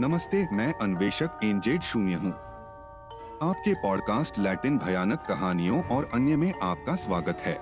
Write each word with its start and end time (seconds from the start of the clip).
नमस्ते 0.00 0.48
मैं 0.52 0.74
अन्वेषक 0.74 1.38
एनजेड 1.44 1.82
शून्य 1.82 2.14
हूँ। 2.14 2.32
आपके 3.42 3.74
पॉडकास्ट 3.74 4.38
लैटिन 4.38 4.78
भयानक 4.78 5.24
कहानियों 5.28 5.82
और 5.82 6.08
अन्य 6.14 6.36
में 6.36 6.54
आपका 6.62 6.96
स्वागत 6.96 7.38
है। 7.40 7.54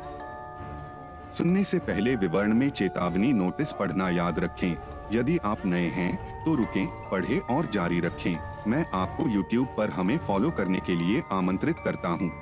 सुनने 1.32 1.64
से 1.64 1.78
पहले 1.78 2.16
विवरण 2.16 2.54
में 2.54 2.70
चेतावनी 2.70 3.32
नोटिस 3.32 3.72
पढ़ना 3.72 4.10
याद 4.10 4.38
रखें। 4.38 4.76
यदि 5.12 5.38
आप 5.38 5.66
नए 5.66 5.88
हैं 5.88 6.44
तो 6.44 6.54
रुकें, 6.54 6.86
पढ़ें 7.10 7.40
और 7.40 7.66
जारी 7.66 8.00
रखें। 8.00 8.70
मैं 8.70 8.84
आपको 8.94 9.24
YouTube 9.24 9.76
पर 9.76 9.90
हमें 9.90 10.18
फॉलो 10.18 10.50
करने 10.50 10.80
के 10.80 10.96
लिए 10.96 11.22
आमंत्रित 11.32 11.76
करता 11.78 12.08
हूँ। 12.08 12.32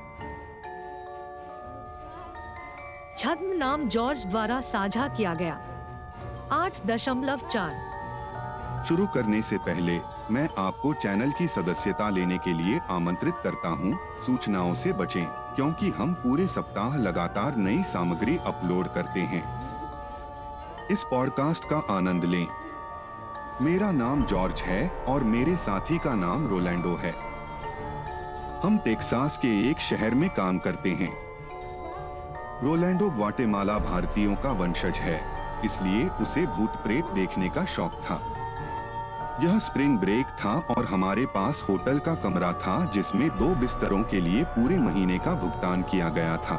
छद्म 3.18 3.56
नाम 3.56 3.88
जॉर्ज 3.88 4.26
द्वारा 4.26 4.60
साझा 4.60 5.08
किया 5.08 5.34
गया। 5.34 5.60
आठ 6.52 6.86
दशमलव 6.86 7.48
चार। 7.50 7.91
शुरू 8.84 9.06
करने 9.06 9.40
से 9.42 9.56
पहले 9.58 9.98
मैं 10.30 10.48
आपको 10.58 10.92
चैनल 10.94 11.30
की 11.30 11.46
सदस्यता 11.48 12.08
लेने 12.10 12.38
के 12.38 12.52
लिए 12.52 12.80
आमंत्रित 12.90 13.34
करता 13.44 13.68
हूँ। 13.68 13.98
सूचनाओं 14.18 14.72
से 14.74 14.92
बचें, 14.92 15.24
क्योंकि 15.56 15.90
हम 15.90 16.14
पूरे 16.14 16.46
सप्ताह 16.46 16.96
लगातार 16.96 17.56
नई 17.56 17.82
सामग्री 17.82 18.36
अपलोड 18.46 18.88
करते 18.94 19.20
हैं। 19.20 19.42
इस 20.90 21.04
पॉडकास्ट 21.04 21.64
का 21.64 21.82
आनंद 21.90 22.24
लें। 22.24 22.46
मेरा 23.62 23.90
नाम 23.92 24.24
जॉर्ज 24.24 24.62
है 24.62 24.88
और 25.08 25.24
मेरे 25.24 25.56
साथी 25.56 25.98
का 25.98 26.14
नाम 26.14 26.46
रोलैंडो 26.48 26.96
है। 26.96 27.14
हम 28.62 28.78
टेक्सास 28.78 29.38
के 29.38 29.48
एक 29.70 29.78
शहर 29.80 30.14
में 30.14 30.28
काम 30.30 30.58
करते 30.58 30.90
हैं। 30.92 31.12
रोलैंडो 32.62 33.10
ग्वाटेमाला 33.10 33.78
भारतीयों 33.80 34.34
का 34.34 34.52
वंशज 34.54 34.98
है, 34.98 35.20
इसलिए 35.64 36.08
उसे 36.22 36.46
भूत 36.48 36.76
प्रेत 36.76 37.04
देखने 37.14 37.48
का 37.48 37.64
शौक 37.64 38.02
था। 38.02 38.20
यह 39.40 39.58
स्प्रिंग 39.58 39.98
ब्रेक 39.98 40.26
था 40.38 40.52
और 40.70 40.84
हमारे 40.84 41.24
पास 41.26 41.64
होटल 41.68 41.98
का 41.98 42.14
कमरा 42.14 42.52
था 42.52 42.84
जिसमें 42.84 43.28
दो 43.28 43.54
बिस्तरों 43.54 44.02
के 44.02 44.20
लिए 44.20 44.42
पूरे 44.46 44.78
महीने 44.78 45.18
का 45.18 45.34
भुगतान 45.34 45.82
किया 45.82 46.08
गया 46.08 46.36
था। 46.36 46.56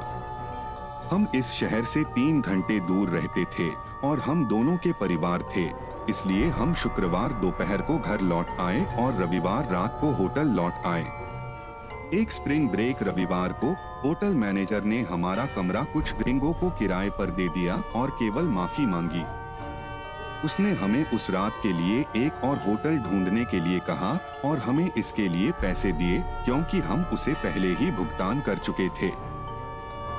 हम 1.11 1.28
इस 1.36 1.52
शहर 1.53 1.83
से 1.83 2.03
तीन 2.03 2.42
घंटे 2.42 2.80
दूर 2.80 3.09
रहते 3.09 3.44
थे 3.45 3.70
और 4.03 4.20
हम 4.20 4.45
दोनों 4.45 4.78
के 4.78 4.92
परिवार 4.92 5.44
थे, 5.56 5.70
इसलिए 6.09 6.48
हम 6.50 6.73
शुक्रवार 6.73 7.33
दोपहर 7.42 7.81
को 7.81 7.98
घर 7.98 8.22
लौट 8.22 8.59
आए 8.59 8.83
और 8.95 9.22
रविवार 9.22 9.70
रात 9.72 9.98
को 10.02 10.11
होटल 10.14 10.48
लौट 10.52 10.86
आए। 10.86 11.05
एक 12.14 12.31
स्प्रिंग 12.31 12.70
ब्रेक 12.70 13.03
रविवार 13.03 13.53
को, 13.64 13.72
होटल 14.02 14.36
मैनेजर 14.36 14.83
ने 14.83 15.02
हमारा 15.02 15.45
कमरा 15.45 15.83
कुछ 15.83 16.14
ग्रिंगो 16.16 16.52
को 16.53 16.70
किराए 16.70 17.09
पर 17.09 17.31
दे 17.31 17.48
दिया 17.50 17.81
और 17.95 18.09
केवल 18.09 18.48
माफ़ी 18.50 18.86
मांगी। 18.86 19.23
उसने 20.45 20.72
हमें 20.72 21.11
उस 21.11 21.30
रात 21.30 21.53
के 21.63 21.73
लिए 21.73 22.25
एक 22.25 22.44
और 22.44 22.58
होटल 22.58 22.97
ढूँढने 22.97 23.45
के 23.45 23.59
लिए 23.59 23.80
कहा 23.80 24.19
और 24.45 24.59
हमें 24.59 24.91
इसके 24.97 25.27
लिए 25.27 25.52
पैसे 25.52 25.91
दिए, 25.91 26.19
क्योंकि 26.19 26.80
हम 26.80 27.03
उसे 27.13 27.33
पहले 27.33 27.67
ही 27.67 27.91
भुगतान 27.91 28.41
कर 28.41 28.58
चुके 28.58 28.89
थे। 28.89 29.11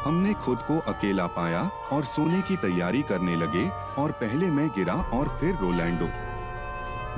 हमने 0.04 0.32
खुद 0.34 0.58
को 0.58 0.78
अकेला 0.78 1.26
पाया 1.26 1.70
और 1.92 2.04
सोने 2.04 2.40
की 2.40 2.56
तैयारी 2.56 3.02
करने 3.02 3.36
लगे 3.36 3.68
और 4.02 4.12
पहले 4.12 4.46
मैं 4.46 4.68
गिरा 4.68 4.94
और 4.94 5.38
फिर 5.40 5.54
रोलैंडो। 5.54 6.08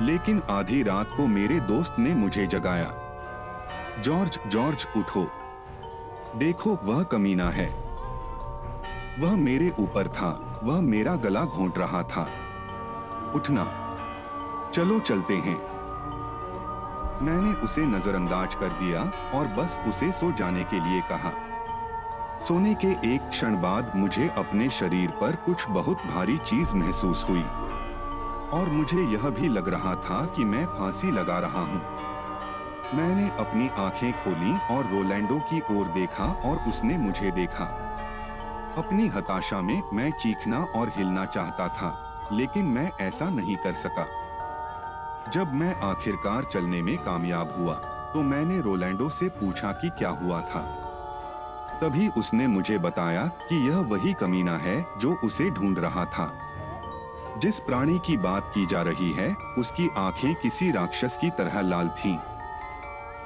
लेकिन 0.05 0.41
आधी 0.49 0.83
रात 0.83 1.09
को 1.17 1.27
मेरे 1.27 1.59
दोस्त 1.59 1.95
ने 1.99 2.15
मुझे 2.15 2.47
जगाया। 2.47 2.93
जॉर्ज 3.99 4.39
जॉर्ज, 4.47 4.87
उठो। 4.97 5.31
देखो, 6.35 6.79
वह 6.83 7.03
कमीना 7.03 7.49
है। 7.49 7.69
वह 9.19 9.35
मेरे 9.35 9.73
ऊपर 9.79 10.07
था, 10.07 10.61
वह 10.63 10.81
मेरा 10.81 11.15
गला 11.15 11.41
घोंट 11.41 11.77
रहा 11.77 12.03
था। 12.03 12.29
उठना। 13.37 13.65
चलो 14.75 14.99
चलते 14.99 15.35
हैं। 15.37 15.57
मैंने 17.21 17.53
उसे 17.53 17.85
नजरअंदाज 17.85 18.55
कर 18.55 18.67
दिया 18.67 19.11
और 19.33 19.47
बस 19.47 19.79
उसे 19.87 20.11
सो 20.11 20.31
जाने 20.31 20.63
के 20.63 20.79
लिए 20.79 21.01
कहा। 21.01 21.31
सोने 22.39 22.73
के 22.73 22.87
एक 23.13 23.29
क्षण 23.29 23.61
बाद 23.61 23.91
मुझे 23.95 24.27
अपने 24.37 24.69
शरीर 24.69 25.11
पर 25.11 25.35
कुछ 25.35 25.69
बहुत 25.69 25.97
भारी 25.97 26.37
चीज़ 26.37 26.75
महसूस 26.75 27.25
हुई। 27.29 27.43
और 28.53 28.69
मुझे 28.69 29.01
यह 29.01 29.29
भी 29.29 29.47
लग 29.47 29.69
रहा 29.69 29.95
था 29.95 30.25
कि 30.25 30.43
मैं 30.43 30.65
फांसी 30.65 31.11
लगा 31.11 31.39
रहा 31.39 31.61
हूँ। 31.61 31.81
मैंने 32.93 33.29
अपनी 33.29 33.67
आँखें 33.67 34.11
खोली 34.13 34.75
और 34.75 34.85
रोलैंडो 34.85 35.39
की 35.39 35.61
ओर 35.79 35.87
देखा 35.87 36.25
और 36.25 36.69
उसने 36.69 36.97
मुझे 36.97 37.31
देखा। 37.31 37.65
अपनी 38.77 39.07
हताशा 39.07 39.61
में 39.61 39.81
मैं 39.93 40.11
चीखना 40.11 40.63
और 40.75 40.91
हिलना 40.95 41.25
चाहता 41.25 41.67
था। 41.67 42.06
लेकिन 42.33 42.65
मैं 42.65 42.91
ऐसा 43.01 43.29
नहीं 43.29 43.55
कर 43.55 43.73
सका। 43.73 44.07
जब 45.31 45.53
मैं 45.53 45.75
आखिरकार 45.81 46.43
चलने 46.43 46.81
में 46.81 46.97
कामयाब 46.97 47.53
हुआ 47.57 47.73
तो 48.13 48.21
मैंने 48.21 48.61
रोलैंडो 48.61 49.09
से 49.09 49.27
पूछा 49.29 49.71
कि 49.71 49.89
क्या 49.89 50.09
हुआ 50.09 50.41
था। 50.41 50.61
तभी 51.81 52.07
उसने 52.07 52.47
मुझे 52.47 52.77
बताया 52.77 53.25
कि 53.27 53.67
यह 53.69 53.77
वही 53.77 54.13
कमीना 54.13 54.57
है 54.57 54.85
जो 54.97 55.13
उसे 55.23 55.49
ढूंढ 55.49 55.79
रहा 55.79 56.05
था। 56.05 56.31
जिस 57.37 57.59
प्राणी 57.59 57.99
की 58.05 58.17
बात 58.17 58.51
की 58.55 58.65
जा 58.65 58.81
रही 58.81 59.11
है, 59.11 59.35
उसकी 59.57 59.89
आँखें 59.97 60.35
किसी 60.35 60.71
राक्षस 60.71 61.17
की 61.17 61.29
तरह 61.29 61.61
लाल 61.61 61.89
थीं। 61.89 62.17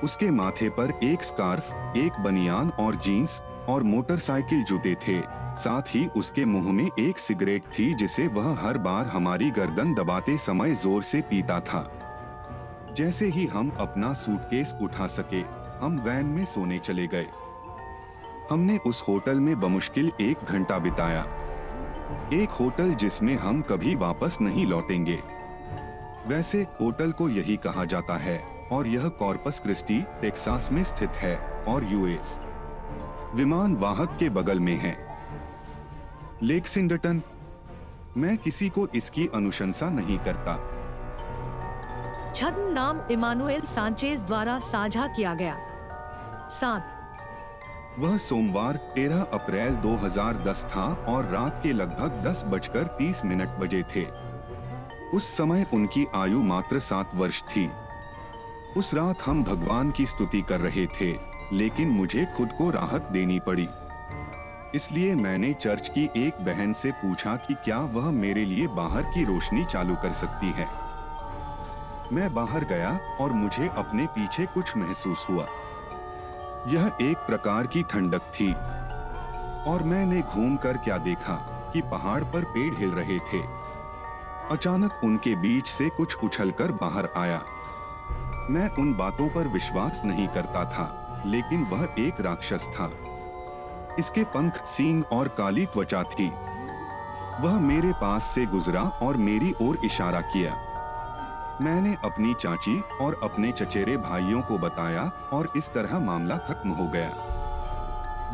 उसके 0.03 0.31
माथे 0.31 0.69
पर 0.69 0.99
एक 1.03 1.23
स्कार्फ, 1.23 1.71
एक 1.97 2.19
बनियान 2.19 2.71
और 2.79 2.95
जीन्स 2.95 3.41
और 3.69 3.83
मोटरसाइकिल 3.83 4.63
जूते 4.63 4.95
थे। 4.95 5.40
साथ 5.57 5.81
ही 5.81 6.07
उसके 6.07 6.45
मुँह 6.45 6.71
में 6.71 6.89
एक 6.99 7.19
सिगरेट 7.19 7.63
थी 7.63 7.93
जिसे 7.93 8.27
वह 8.27 8.67
हर 8.67 8.77
बार 8.77 9.07
हमारी 9.07 9.51
गर्दन 9.51 9.93
दबाते 9.93 10.37
समय 10.37 10.75
ज़ोर 10.75 11.03
से 11.03 11.21
पीता 11.21 11.59
था। 11.59 11.91
जैसे 12.97 13.25
ही 13.25 13.45
हम 13.45 13.69
अपना 13.69 14.13
सूटकेस 14.13 14.73
उठा 14.81 15.07
सके, 15.07 15.41
हम 15.85 15.99
वैन 15.99 16.25
में 16.25 16.45
सोने 16.45 16.77
चले 16.77 17.07
गए। 17.07 17.27
हमने 18.49 18.77
उस 18.77 19.03
होटल 19.07 19.39
में 19.39 19.59
बमुश्किल 19.59 20.11
एक 20.21 20.37
घंटा 20.49 20.79
बिताया। 20.79 21.25
एक 22.33 22.49
होटल 22.49 22.93
जिसमें 22.93 23.35
हम 23.35 23.61
कभी 23.61 23.95
वापस 23.95 24.37
नहीं 24.41 24.65
लौटेंगे। 24.65 25.19
वैसे 26.27 26.61
होटल 26.61 27.11
को 27.11 27.29
यही 27.29 27.55
कहा 27.55 27.85
जाता 27.85 28.17
है, 28.17 28.43
और 28.71 28.87
यह 28.87 29.07
कॉर्पस 29.07 29.59
क्रिस्टी, 29.59 30.01
टेक्सास 30.21 30.71
में 30.71 30.83
स्थित 30.83 31.09
है, 31.09 31.37
और 31.67 31.83
यूएस 31.83 32.39
विमान 33.35 33.75
वाहक 33.75 34.17
के 34.19 34.29
बगल 34.29 34.59
में 34.59 34.75
है। 34.75 35.10
लेक 36.43 36.67
सिंडटन 36.67 37.21
मैं 38.17 38.37
किसी 38.37 38.69
को 38.69 38.87
इसकी 38.95 39.27
अनुशंसा 39.35 39.89
नहीं 39.89 40.17
करता। 40.17 40.55
छद्म 42.35 42.71
नाम 42.73 43.01
इमानुएल 43.11 43.61
सांचेज 43.61 44.19
द्वारा 44.19 44.59
साझा 44.59 45.07
किया 45.07 45.33
गया। 45.33 45.57
सात। 46.49 47.99
वह 47.99 48.17
सोमवार 48.17 48.77
13 48.95 49.21
अप्रैल 49.33 49.75
2010 49.75 50.65
था 50.65 50.85
और 51.07 51.25
रात 51.25 51.59
के 51.63 51.73
लगभग 51.73 52.23
दस 52.27 52.43
बजकर 52.47 52.83
तीस 52.83 53.25
मिनट 53.25 53.49
बजे 53.49 53.83
थे। 53.95 54.05
उस 55.13 55.37
समय 55.37 55.65
उनकी 55.73 56.05
आयु 56.15 56.43
मात्र 56.43 56.79
सात 56.79 57.11
वर्ष 57.15 57.41
थी। 57.41 57.69
उस 58.77 58.93
रात 58.93 59.21
हम 59.25 59.43
भगवान 59.43 59.91
की 59.91 60.05
स्तुति 60.05 60.41
कर 60.41 60.59
रहे 60.59 60.85
थे 60.85 61.11
लेकिन 61.53 61.89
मुझे 61.89 62.25
खुद 62.37 62.49
को 62.57 62.69
राहत 62.71 63.09
देनी 63.11 63.39
पड़ी। 63.39 63.67
इसलिए 64.75 65.15
मैंने 65.15 65.53
चर्च 65.53 65.87
की 65.87 66.09
एक 66.15 66.33
बहन 66.41 66.73
से 66.73 66.91
पूछा 66.91 67.35
कि 67.35 67.53
क्या 67.53 67.79
वह 67.79 68.11
मेरे 68.11 68.45
लिए 68.45 68.67
बाहर 68.67 69.03
की 69.03 69.23
रोशनी 69.23 69.65
चालू 69.65 69.95
कर 69.95 70.11
सकती 70.11 70.49
है। 70.51 70.67
मैं 72.11 72.33
बाहर 72.33 72.65
गया 72.65 72.99
और 73.21 73.31
मुझे 73.31 73.67
अपने 73.67 74.05
पीछे 74.05 74.45
कुछ 74.45 74.77
महसूस 74.77 75.25
हुआ। 75.29 75.47
यह 76.67 76.91
एक 77.01 77.17
प्रकार 77.17 77.67
की 77.67 77.83
ठंडक 77.83 78.21
थी। 78.21 78.53
और 79.71 79.83
मैंने 79.83 80.21
घूमकर 80.21 80.77
क्या 80.77 80.97
देखा 80.97 81.35
कि 81.73 81.81
पहाड़ 81.81 82.23
पर 82.23 82.43
पेड़ 82.43 82.73
हिल 82.73 82.91
रहे 82.91 83.19
थे। 83.19 83.43
अचानक 84.51 85.01
उनके 85.03 85.35
बीच 85.35 85.67
से 85.67 85.89
कुछ 85.89 86.23
उछलकर 86.23 86.71
बाहर 86.71 87.09
आया। 87.17 87.43
मैं 88.49 88.69
उन 88.69 88.93
बातों 88.93 89.29
पर 89.29 89.47
विश्वास 89.47 90.01
नहीं 90.05 90.27
करता 90.27 90.65
था, 90.65 91.23
लेकिन 91.25 91.63
वह 91.63 91.87
एक 91.99 92.21
राक्षस 92.21 92.67
था। 92.67 92.91
इसके 93.99 94.23
पंख 94.23 94.65
सींग 94.65 95.03
और 95.11 95.27
काली 95.27 95.65
त्वचा 95.65 96.03
थी। 96.03 96.29
वह 97.41 97.59
मेरे 97.59 97.91
पास 97.91 98.23
से 98.23 98.45
गुजरा 98.45 98.81
और 98.81 99.17
मेरी 99.17 99.53
ओर 99.61 99.77
इशारा 99.85 100.21
किया। 100.21 100.53
मैंने 101.61 101.95
अपनी 102.03 102.33
चाची 102.33 102.79
और 103.01 103.19
अपने 103.23 103.51
चचेरे 103.51 103.97
भाइयों 103.97 104.41
को 104.41 104.57
बताया 104.57 105.11
और 105.33 105.51
इस 105.55 105.69
तरह 105.69 105.99
मामला 105.99 106.37
खत्म 106.37 106.69
हो 106.69 106.87
गया। 106.87 107.09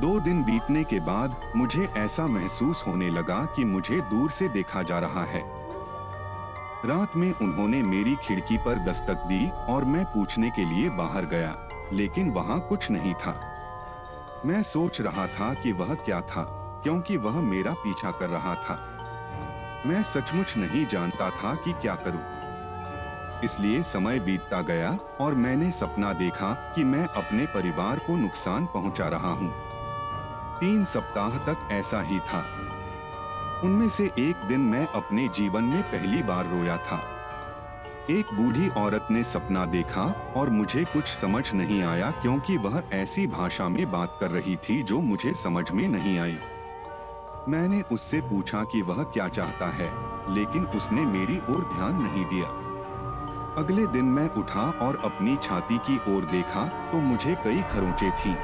दो 0.01 0.19
दिन 0.19 0.43
बीतने 0.43 0.83
के 0.83 0.99
बाद 0.99 1.35
मुझे 1.55 1.87
ऐसा 1.97 2.27
महसूस 2.27 2.83
होने 2.87 3.09
लगा 3.09 3.45
कि 3.55 3.65
मुझे 3.65 4.01
दूर 4.01 4.29
से 4.31 4.47
देखा 4.47 4.83
जा 4.83 4.99
रहा 4.99 5.23
है। 5.23 5.43
रात 6.85 7.15
में 7.15 7.31
उन्होंने 7.31 7.81
मेरी 7.83 8.15
खिड़की 8.15 8.57
पर 8.57 8.79
दस्तक 8.79 9.25
दी 9.27 9.49
और 9.49 9.85
मैं 9.85 10.05
पूछने 10.05 10.49
के 10.49 10.65
लिए 10.65 10.89
बाहर 10.89 11.25
गया, 11.25 11.69
लेकिन 11.93 12.29
वहाँ 12.29 12.59
कुछ 12.59 12.91
नहीं 12.91 13.13
था। 13.13 13.56
मैं 14.45 14.61
सोच 14.63 15.01
रहा 15.01 15.27
था 15.27 15.53
कि 15.53 15.71
वह 15.71 15.93
क्या 15.95 16.21
था, 16.21 16.43
क्योंकि 16.83 17.17
वह 17.17 17.39
मेरा 17.41 17.73
पीछा 17.73 18.11
कर 18.11 18.29
रहा 18.29 18.55
था 18.55 18.79
मैं 19.85 20.01
सचमुच 20.03 20.53
नहीं 20.57 20.85
जानता 20.85 21.29
था 21.29 21.53
कि 21.55 21.73
क्या 21.73 21.95
करूँ। 21.95 22.21
इसलिए 23.43 23.81
समय 23.83 24.19
बीतता 24.19 24.61
गया 24.61 24.97
और 25.19 25.35
मैंने 25.35 25.71
सपना 25.71 26.13
देखा 26.13 26.53
कि 26.75 26.83
मैं 26.83 27.05
अपने 27.07 27.45
परिवार 27.45 27.99
को 27.99 28.15
नुकसान 28.15 28.65
पहुँचा 28.65 29.07
रहा 29.07 29.31
हूँ। 29.31 29.51
तीन 30.59 30.85
सप्ताह 30.85 31.37
तक 31.45 31.67
ऐसा 31.71 32.01
ही 32.01 32.19
था 32.19 32.45
उनमें 33.63 33.89
से 33.89 34.05
एक 34.19 34.47
दिन 34.47 34.61
मैं 34.61 34.87
अपने 34.87 35.27
जीवन 35.27 35.63
में 35.63 35.81
पहली 35.83 36.23
बार 36.23 36.45
रोया 36.45 36.77
था 36.77 36.97
एक 38.09 38.25
बूढ़ी 38.33 38.67
औरत 38.69 39.07
ने 39.11 39.23
सपना 39.23 39.65
देखा 39.65 40.03
और 40.35 40.49
मुझे 40.49 40.83
कुछ 40.83 41.07
समझ 41.07 41.43
नहीं 41.53 41.81
आया 41.83 42.11
क्योंकि 42.11 42.55
वह 42.57 42.81
ऐसी 42.93 43.25
भाषा 43.27 43.67
में 43.69 43.91
बात 43.91 44.17
कर 44.19 44.31
रही 44.31 44.55
थी 44.55 44.81
जो 44.83 44.99
मुझे 44.99 45.33
समझ 45.33 45.71
में 45.71 45.87
नहीं 45.87 46.17
आई। 46.19 46.37
मैंने 47.49 47.81
उससे 47.91 48.21
पूछा 48.21 48.63
कि 48.63 48.81
वह 48.81 49.03
क्या 49.03 49.27
चाहता 49.27 49.67
है, 49.71 49.89
लेकिन 50.35 50.65
उसने 50.65 51.01
मेरी 51.01 51.37
ओर 51.49 51.69
ध्यान 51.75 52.01
नहीं 52.03 52.25
दिया। 52.25 52.47
अगले 53.57 53.87
दिन 53.87 54.05
मैं 54.05 54.29
उठा 54.29 54.69
और 54.81 55.01
अपनी 55.05 55.35
छाती 55.43 55.77
की 55.77 55.97
ओर 56.15 56.25
देखा 56.25 56.65
तो 56.91 57.01
मुझे 57.01 57.35
कई 57.43 57.61
खरोंचे 57.61 58.11
थी। 58.11 58.35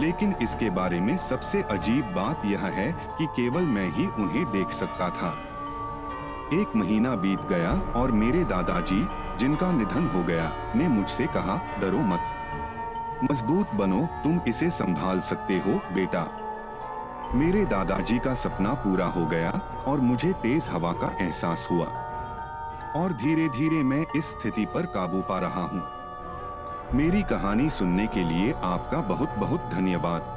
लेकिन 0.00 0.34
इसके 0.42 0.70
बारे 0.70 1.00
में 1.00 1.16
सबसे 1.16 1.62
अजीब 1.62 2.14
बात 2.14 2.44
यह 2.44 2.66
है 2.66 2.92
कि 3.18 3.26
केवल 3.26 3.62
मैं 3.62 3.90
ही 3.90 4.06
उन्हें 4.06 4.44
देख 4.52 4.70
सकता 4.70 5.10
था। 5.10 5.36
एक 6.52 6.76
महीना 6.76 7.16
बीत 7.16 7.40
गया 7.40 7.92
और 7.96 8.12
मेरे 8.12 8.44
दादाजी, 8.44 9.08
जिनका 9.38 9.72
निधन 9.72 10.06
हो 10.06 10.22
गया, 10.22 10.52
ने 10.76 10.88
मुझसे 10.88 11.26
कहा, 11.26 11.60
डरो 11.80 11.98
मत। 11.98 12.20
मज़बूत 13.30 13.74
बनो, 13.74 14.08
तुम 14.24 14.40
इसे 14.48 14.70
संभाल 14.70 15.20
सकते 15.20 15.54
हो, 15.54 15.94
बेटा। 15.94 16.26
मेरे 17.34 17.64
दादाजी 17.64 18.18
का 18.18 18.34
सपना 18.34 18.74
पूरा 18.74 19.06
हो 19.06 19.26
गया 19.26 19.60
और 19.86 20.00
मुझे 20.00 20.32
तेज 20.32 20.68
हवा 20.72 20.92
का 20.92 21.16
एहसास 21.20 21.68
हुआ। 21.70 21.86
और 22.96 23.12
धीरे 23.12 23.48
धीरे 23.48 23.82
मैं 23.82 24.06
इस 24.16 24.24
स्थिति 24.24 24.64
पर 24.64 24.86
काबू 24.86 25.20
पा 25.20 25.38
रहा 25.38 25.62
हूँ। 25.62 25.82
मेरी 26.94 27.22
कहानी 27.22 27.70
सुनने 27.70 28.06
के 28.06 28.24
लिए 28.24 28.52
आपका 28.52 29.00
बहुत 29.00 29.30
बहुत 29.30 29.60
धन्यवाद। 29.60 30.36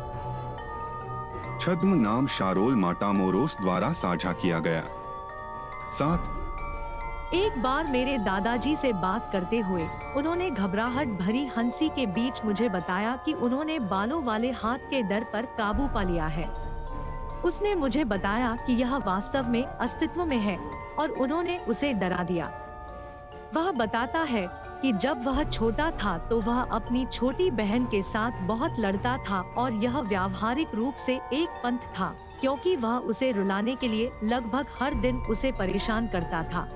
छद्म 1.62 1.94
नाम 1.94 2.28
शारोल 2.28 2.76
माटामोरोस 2.76 3.58
द्वारा 3.62 3.92
साझा 3.92 4.34
किया 4.34 4.60
गया। 4.60 4.84
साथ। 5.92 7.34
एक 7.34 7.62
बार 7.64 7.88
मेरे 7.88 8.18
दादाजी 8.18 8.76
से 8.76 8.92
बात 8.94 9.30
करते 9.32 9.60
हुए, 9.60 9.88
उन्होंने 10.18 10.50
घबराहट 10.50 11.08
भरी 11.20 11.46
हँसी 11.48 11.90
के 11.90 12.06
बीच 12.06 12.42
मुझे 12.46 12.70
बताया 12.70 13.16
कि 13.16 13.34
उन्होंने 13.34 13.80
बालों 13.80 14.24
वाले 14.24 14.52
हाथ 14.52 14.90
के 14.90 15.02
डर 15.04 15.26
पर 15.34 15.46
काबू 15.58 15.88
पा 15.88 16.04
लिया 16.04 16.28
है। 16.28 16.48
उसने 17.44 17.76
मुझे 17.76 18.04
बताया 18.04 18.56
कि 18.68 18.74
यह 18.74 18.96
वास्तव 18.98 19.50
में 19.50 19.64
अस्तित्व 19.64 20.26
में 20.26 20.38
है 20.38 20.58
और 21.00 21.10
उन्होंने 21.10 21.58
उसे 21.60 21.94
डरा 21.94 22.24
दिया। 22.24 22.52
वह 23.54 23.72
बताता 23.72 24.20
है 24.20 24.48
कि 24.82 24.92
जब 24.94 25.24
वह 25.26 25.44
छोटा 25.44 25.90
था 25.92 26.18
तो 26.18 26.40
वह 26.42 26.62
अपनी 26.62 27.06
छोटी 27.06 27.50
बहन 27.52 27.86
के 27.86 28.02
साथ 28.02 28.42
बहुत 28.48 28.80
लड़ता 28.80 29.18
था 29.20 29.40
और 29.58 29.74
यह 29.74 30.00
व्यावहारिक 30.00 30.76
रूप 30.76 30.96
से 30.96 31.16
एक 31.34 31.62
पंथ 31.64 31.88
था। 31.98 32.14
क्योंकि 32.42 32.76
वह 32.76 32.98
उसे 32.98 33.32
रुलाने 33.32 33.76
के 33.76 33.88
लिए 33.88 34.12
लगभग 34.24 34.66
हर 34.80 34.94
दिन 34.94 35.18
उसे 35.18 35.52
परेशान 35.52 36.08
करता 36.08 36.44
था। 36.44 36.68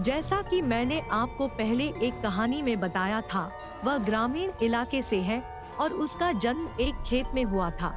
जैसा 0.00 0.42
कि 0.42 0.62
मैंने 0.62 1.00
आपको 1.12 1.46
पहले 1.48 1.84
एक 1.84 2.22
कहानी 2.22 2.62
में 2.62 2.80
बताया 2.80 3.20
था, 3.20 3.50
वह 3.84 3.98
ग्रामीण 3.98 4.50
इलाके 4.62 5.02
से 5.02 5.20
है 5.20 5.42
और 5.80 5.92
उसका 5.92 6.32
जन्म 6.32 6.68
एक 6.80 6.94
खेत 7.06 7.26
में 7.34 7.44
हुआ 7.44 7.70
था। 7.70 7.94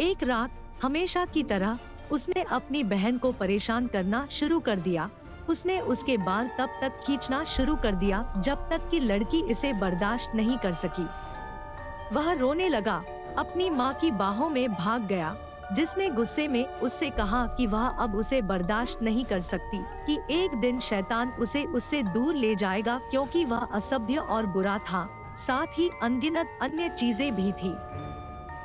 एक 0.00 0.22
रात, 0.22 0.50
हमेशा 0.82 1.24
की 1.24 1.42
तरह, 1.42 1.78
उसने 2.10 2.42
अपनी 2.42 2.84
बहन 2.84 3.18
को 3.18 3.32
परेशान 3.32 3.86
करना 3.86 4.26
शुरू 4.30 4.60
कर 4.60 4.76
दिया। 4.76 5.10
उसने 5.48 5.80
उसके 5.80 6.16
बाल 6.16 6.50
तब 6.58 6.68
तक 6.80 7.00
खींचना 7.06 7.44
शुरू 7.44 7.76
कर 7.76 7.94
दिया 7.94 8.34
जब 8.38 8.68
तक 8.70 8.88
कि 8.90 9.00
लड़की 9.00 9.42
इसे 9.42 9.72
बर्दाश्त 9.72 10.34
नहीं 10.34 10.58
कर 10.58 10.72
सकी। 10.72 11.06
वह 12.14 12.32
रोने 12.32 12.68
लगा, 12.68 13.02
अपनी 13.38 13.70
माँ 13.70 13.94
की 13.94 14.10
बाहों 14.10 14.48
में 14.48 14.72
भाग 14.72 15.02
गया। 15.02 15.36
जिसने 15.72 16.08
गुस्से 16.10 16.46
में 16.48 16.64
उससे 16.78 17.08
कहा 17.10 17.46
कि 17.56 17.66
वह 17.66 17.86
अब 17.86 18.14
उसे 18.14 18.40
बर्दाश्त 18.42 19.02
नहीं 19.02 19.24
कर 19.24 19.40
सकती, 19.40 19.78
कि 20.06 20.18
एक 20.32 20.54
दिन 20.60 20.80
शैतान 20.80 21.32
उसे 21.40 21.64
उससे 21.64 22.02
दूर 22.04 22.34
ले 22.34 22.54
जाएगा 22.54 23.00
क्योंकि 23.10 23.44
वह 23.44 23.66
असभ्य 23.72 24.16
और 24.16 24.46
बुरा 24.48 24.78
था। 24.82 25.08
साथ 25.38 25.78
ही 25.78 25.90
अनगिनत 26.02 26.58
अन्य 26.62 26.88
चीज़ें 26.90 27.34
भी 27.36 27.52
थी। 27.54 27.74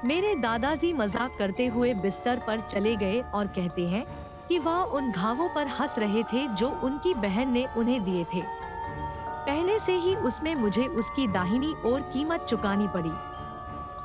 मेरे 0.06 0.36
दादाजी 0.36 0.92
मज़ाक 0.94 1.36
करते 1.38 1.68
हुए 1.68 1.94
बिस्तर 1.96 2.42
पर 2.48 2.60
चले 2.62 2.96
गए 2.96 3.22
और 3.34 3.48
कहते 3.48 3.88
हैं 3.88 4.06
कि 4.48 4.58
वह 4.60 4.82
उन 4.98 5.12
घावों 5.12 5.48
पर 5.50 5.68
हंस 5.80 5.98
रहे 6.00 6.24
थे 6.24 6.48
जो 6.50 6.70
उनकी 6.84 7.14
बहन 7.14 7.52
ने 7.52 7.66
उन्हें 7.78 8.04
दिए 8.04 8.24
थे। 8.24 8.42
पहले 9.48 9.80
से 9.80 9.96
ही 9.96 10.16
उसमें 10.16 10.54
मुझे 10.56 10.86
उसकी 10.86 11.28
दाहिनी 11.28 11.74
ओर 11.86 12.02
कीमत 12.14 12.46
चुकानी 12.50 12.88
पड़ी। 12.88 13.12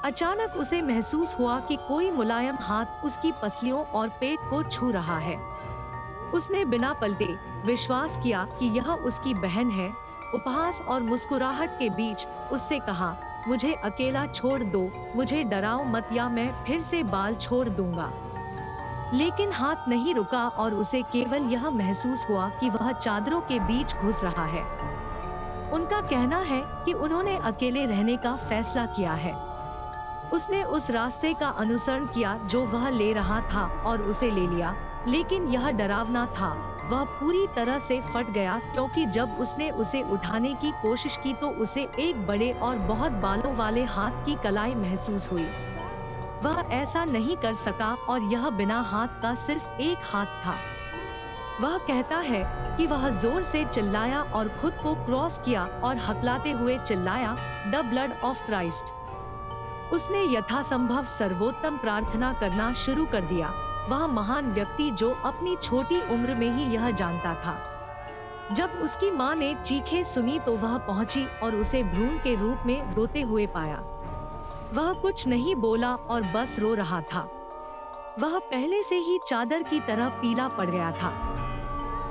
अचानक 0.04 0.56
उसे 0.56 0.82
महसूस 0.82 1.38
हुआ 1.38 1.60
कि 1.60 1.76
कोई 1.76 2.10
मुलायम 2.10 2.56
हाथ 2.60 3.04
उसकी 3.04 3.32
पसलियों 3.32 3.84
और 3.84 4.08
पेट 4.08 4.38
को 4.50 4.62
छू 4.62 4.90
रहा 4.90 5.18
है। 5.18 5.36
उसने 6.34 6.64
बिना 6.64 6.92
पलटे 6.92 7.36
विश्वास 7.66 8.20
किया 8.22 8.48
कि 8.58 8.66
यह 8.66 8.90
उसकी 8.90 9.34
बहन 9.34 9.70
है। 9.70 9.88
उपहास 10.34 10.82
और 10.82 11.02
मुस्कुराहट 11.02 11.78
के 11.78 11.90
बीच 11.90 12.26
उससे 12.52 12.78
कहा, 12.78 13.16
मुझे 13.48 13.72
अकेला 13.74 14.26
छोड़ 14.26 14.62
दो, 14.62 15.12
मुझे 15.16 15.44
डराओ 15.44 15.84
मत 15.84 16.08
या 16.12 16.28
मैं 16.28 16.64
फिर 16.64 16.80
से 16.80 17.02
बाल 17.02 17.34
छोड़ 17.34 17.68
दूँगा। 17.68 18.12
लेकिन 19.14 19.52
हाथ 19.52 19.88
नहीं 19.88 20.14
रुका 20.14 20.48
और 20.48 20.74
उसे 20.74 21.02
केवल 21.02 21.42
यह 21.42 21.70
महसूस 21.70 22.26
हुआ 22.30 22.48
कि 22.48 22.70
वह 22.70 22.92
चादरों 22.92 23.40
के 23.40 23.60
बीच 23.60 23.94
घुस 23.94 24.24
रहा 24.24 24.44
है। 24.44 24.62
उनका 25.70 26.00
कहना 26.00 26.38
है 26.38 26.62
कि 26.84 26.92
उन्होंने 26.92 27.36
अकेले 27.36 27.86
रहने 27.86 28.16
का 28.16 28.36
फैसला 28.36 28.86
किया 28.86 29.12
है। 29.12 29.51
उसने 30.32 30.62
उस 30.64 30.90
रास्ते 30.90 31.32
का 31.34 31.48
अनुसरण 31.48 32.06
किया 32.06 32.36
जो 32.46 32.64
वह 32.66 32.88
ले 32.88 33.12
रहा 33.12 33.40
था 33.40 33.64
और 33.86 34.02
उसे 34.02 34.30
ले 34.30 34.46
लिया। 34.46 34.74
लेकिन 35.08 35.46
यह 35.48 35.70
डरावना 35.70 36.26
था। 36.26 36.50
वह 36.90 37.04
पूरी 37.04 37.46
तरह 37.46 37.78
से 37.78 38.00
फट 38.00 38.30
गया 38.30 38.58
क्योंकि 38.64 39.04
जब 39.06 39.36
उसने 39.40 39.70
उसे 39.70 40.02
उठाने 40.02 40.54
की 40.54 40.70
कोशिश 40.82 41.16
की 41.16 41.32
तो 41.32 41.48
उसे 41.62 41.88
एक 41.98 42.26
बड़े 42.26 42.52
और 42.52 42.76
बहुत 42.78 43.12
बालों 43.12 43.54
वाले 43.56 43.84
हाथ 43.84 44.24
की 44.26 44.34
कलाई 44.34 44.74
महसूस 44.74 45.30
हुई। 45.32 45.46
वह 46.42 46.62
ऐसा 46.72 47.04
नहीं 47.04 47.36
कर 47.36 47.54
सका 47.54 47.92
और 48.08 48.22
यह 48.22 48.48
बिना 48.50 48.80
हाथ 48.80 49.20
का 49.22 49.34
सिर्फ़ 49.34 49.80
एक 49.80 49.98
हाथ 50.04 50.26
था। 50.46 50.56
वह 51.60 51.76
कहता 51.78 52.16
है 52.18 52.42
कि 52.76 52.86
वह 52.86 53.08
ज़ोर 53.10 53.42
से 53.42 53.64
चिल्लाया 53.64 54.22
और 54.22 54.48
खुद 54.60 54.72
को 54.82 54.94
क्रॉस 55.04 55.40
किया 55.44 55.64
और 55.84 55.98
हकलाते 55.98 56.50
हुए 56.50 56.78
चिल्लाया, 56.78 57.36
द 57.66 57.84
ब्लड 57.84 58.12
ऑफ़ 58.24 58.46
क्राइस्ट। 58.46 58.92
उसने 59.92 60.22
यथासंभव 60.26 61.04
सर्वोत्तम 61.08 61.76
प्रार्थना 61.76 62.32
करना 62.32 62.72
शुरू 62.74 63.04
कर 63.06 63.20
दिया। 63.20 63.48
वह 63.88 64.06
महान 64.06 64.50
व्यक्ति 64.52 64.90
जो 64.90 65.10
अपनी 65.24 65.56
छोटी 65.56 66.00
उम्र 66.14 66.34
में 66.34 66.50
ही 66.50 66.64
यह 66.74 66.90
जानता 66.90 67.34
था। 67.34 67.56
जब 68.52 68.70
उसकी 68.82 69.10
माँ 69.10 69.34
ने 69.36 69.54
चीखे 69.54 70.02
सुनी 70.04 70.38
तो 70.38 70.56
वह 70.56 70.76
पहुँची 70.78 71.26
और 71.42 71.56
उसे 71.56 71.82
भ्रूण 71.82 72.16
के 72.18 72.34
रूप 72.34 72.66
में 72.66 72.94
रोते 72.94 73.20
हुए 73.22 73.46
पाया। 73.46 73.76
वह 74.74 74.92
कुछ 74.92 75.26
नहीं 75.26 75.54
बोला 75.56 75.94
और 75.94 76.22
बस 76.34 76.58
रो 76.58 76.74
रहा 76.74 77.00
था। 77.12 77.20
वह 78.18 78.38
पहले 78.38 78.82
से 78.82 78.96
ही 78.98 79.18
चादर 79.26 79.62
की 79.62 79.80
तरह 79.80 80.08
पीला 80.20 80.48
पड़ 80.48 80.68
गया 80.70 80.90
था। 80.92 81.08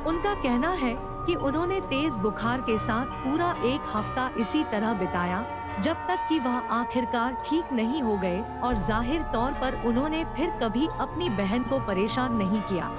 उनका 0.07 0.33
कहना 0.33 0.69
है 0.73 0.95
कि 1.25 1.35
उन्होंने 1.35 1.79
तेज 1.81 2.13
बुखार 2.17 2.61
के 2.61 2.77
साथ 2.77 3.05
पूरा 3.23 3.51
एक 3.65 3.95
हफ़्ता 3.95 4.29
इसी 4.38 4.63
तरह 4.63 4.93
बिताया 4.93 5.41
जब 5.80 6.08
तक 6.08 6.25
कि 6.30 6.40
वह 6.40 6.58
आखिरकार 6.72 7.36
ठीक 7.46 7.72
नहीं 7.74 8.01
हो 8.01 8.18
गए 8.18 8.42
और 8.63 8.75
ज़ाहिर 8.78 9.22
तौर 9.24 9.51
पर 9.51 9.82
उन्होंने 9.86 10.24
फिर 10.36 10.50
कभी 10.62 10.88
अपनी 11.00 11.30
बहन 11.30 11.63
को 11.63 11.80
परेशान 11.80 12.36
नहीं 12.36 12.62
किया। 12.62 12.90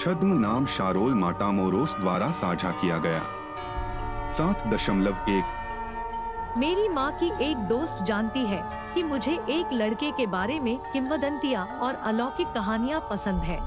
छद्म 0.00 0.38
नाम 0.40 0.66
शारोल 0.66 1.14
माटामोरोस 1.14 1.94
द्वारा 1.94 2.30
साझा 2.30 2.70
किया 2.70 2.98
गया। 2.98 3.22
सात 4.30 4.66
दशमलव 4.66 5.30
एक। 5.30 6.54
मेरी 6.56 6.88
माँ 6.88 7.10
की 7.12 7.30
एक 7.40 7.56
दोस्त 7.68 8.02
जानती 8.04 8.44
है 8.46 8.62
कि 8.94 9.02
मुझे 9.02 9.38
एक 9.48 9.72
लड़के 9.72 10.10
के 10.10 10.26
बारे 10.26 10.60
में 10.60 10.76
किंवदंतियाँ 10.92 11.66
और 11.66 11.94
अलौकिक 11.94 12.52
कहानियाँ 12.52 13.00
पसंद 13.10 13.42
है। 13.42 13.58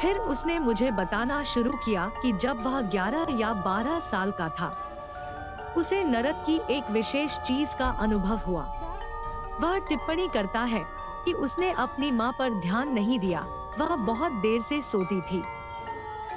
फिर 0.00 0.16
उसने 0.16 0.58
मुझे 0.58 0.90
बताना 0.90 1.42
शुरू 1.44 1.70
किया 1.84 2.10
कि 2.22 2.32
जब 2.32 2.62
वह 2.64 2.80
11 2.90 3.38
या 3.40 3.52
12 3.64 4.00
साल 4.00 4.30
का 4.30 4.48
था 4.48 4.76
उसे 5.76 6.04
नरक 6.04 6.44
की 6.46 6.60
एक 6.70 6.90
विशेष 6.90 7.38
चीज़ 7.38 7.76
का 7.76 7.88
अनुभव 7.88 8.36
हुआ। 8.36 8.62
वह 9.60 9.78
टिप्पणी 9.78 10.28
करता 10.28 10.60
है 10.60 10.84
कि 11.24 11.32
उसने 11.32 11.70
अपनी 11.70 12.10
माँ 12.10 12.32
पर 12.38 12.60
ध्यान 12.60 12.88
नहीं 12.88 13.18
दिया। 13.18 13.40
वह 13.78 13.96
बहुत 13.96 14.32
देर 14.32 14.60
से 14.60 14.82
सोती 14.82 15.20
थी। 15.20 15.42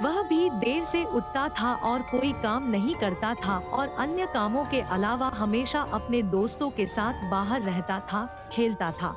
वह 0.02 0.22
भी 0.22 0.50
देर 0.50 0.84
से 0.84 1.04
उठता 1.04 1.48
था 1.48 1.74
और 1.74 2.02
कोई 2.02 2.32
काम 2.32 2.70
नहीं 2.70 2.94
करता 2.94 3.34
था 3.34 3.58
और 3.72 3.88
अन्य 3.88 4.26
कामों 4.26 4.64
के 4.64 4.80
अलावा 4.80 5.28
हमेशा 5.28 5.86
अपने 5.92 6.22
दोस्तों 6.22 6.70
के 6.70 6.86
साथ 6.86 7.30
बाहर 7.30 7.62
रहता 7.62 8.00
था, 8.00 8.50
खेलता 8.52 8.92
था। 8.92 9.16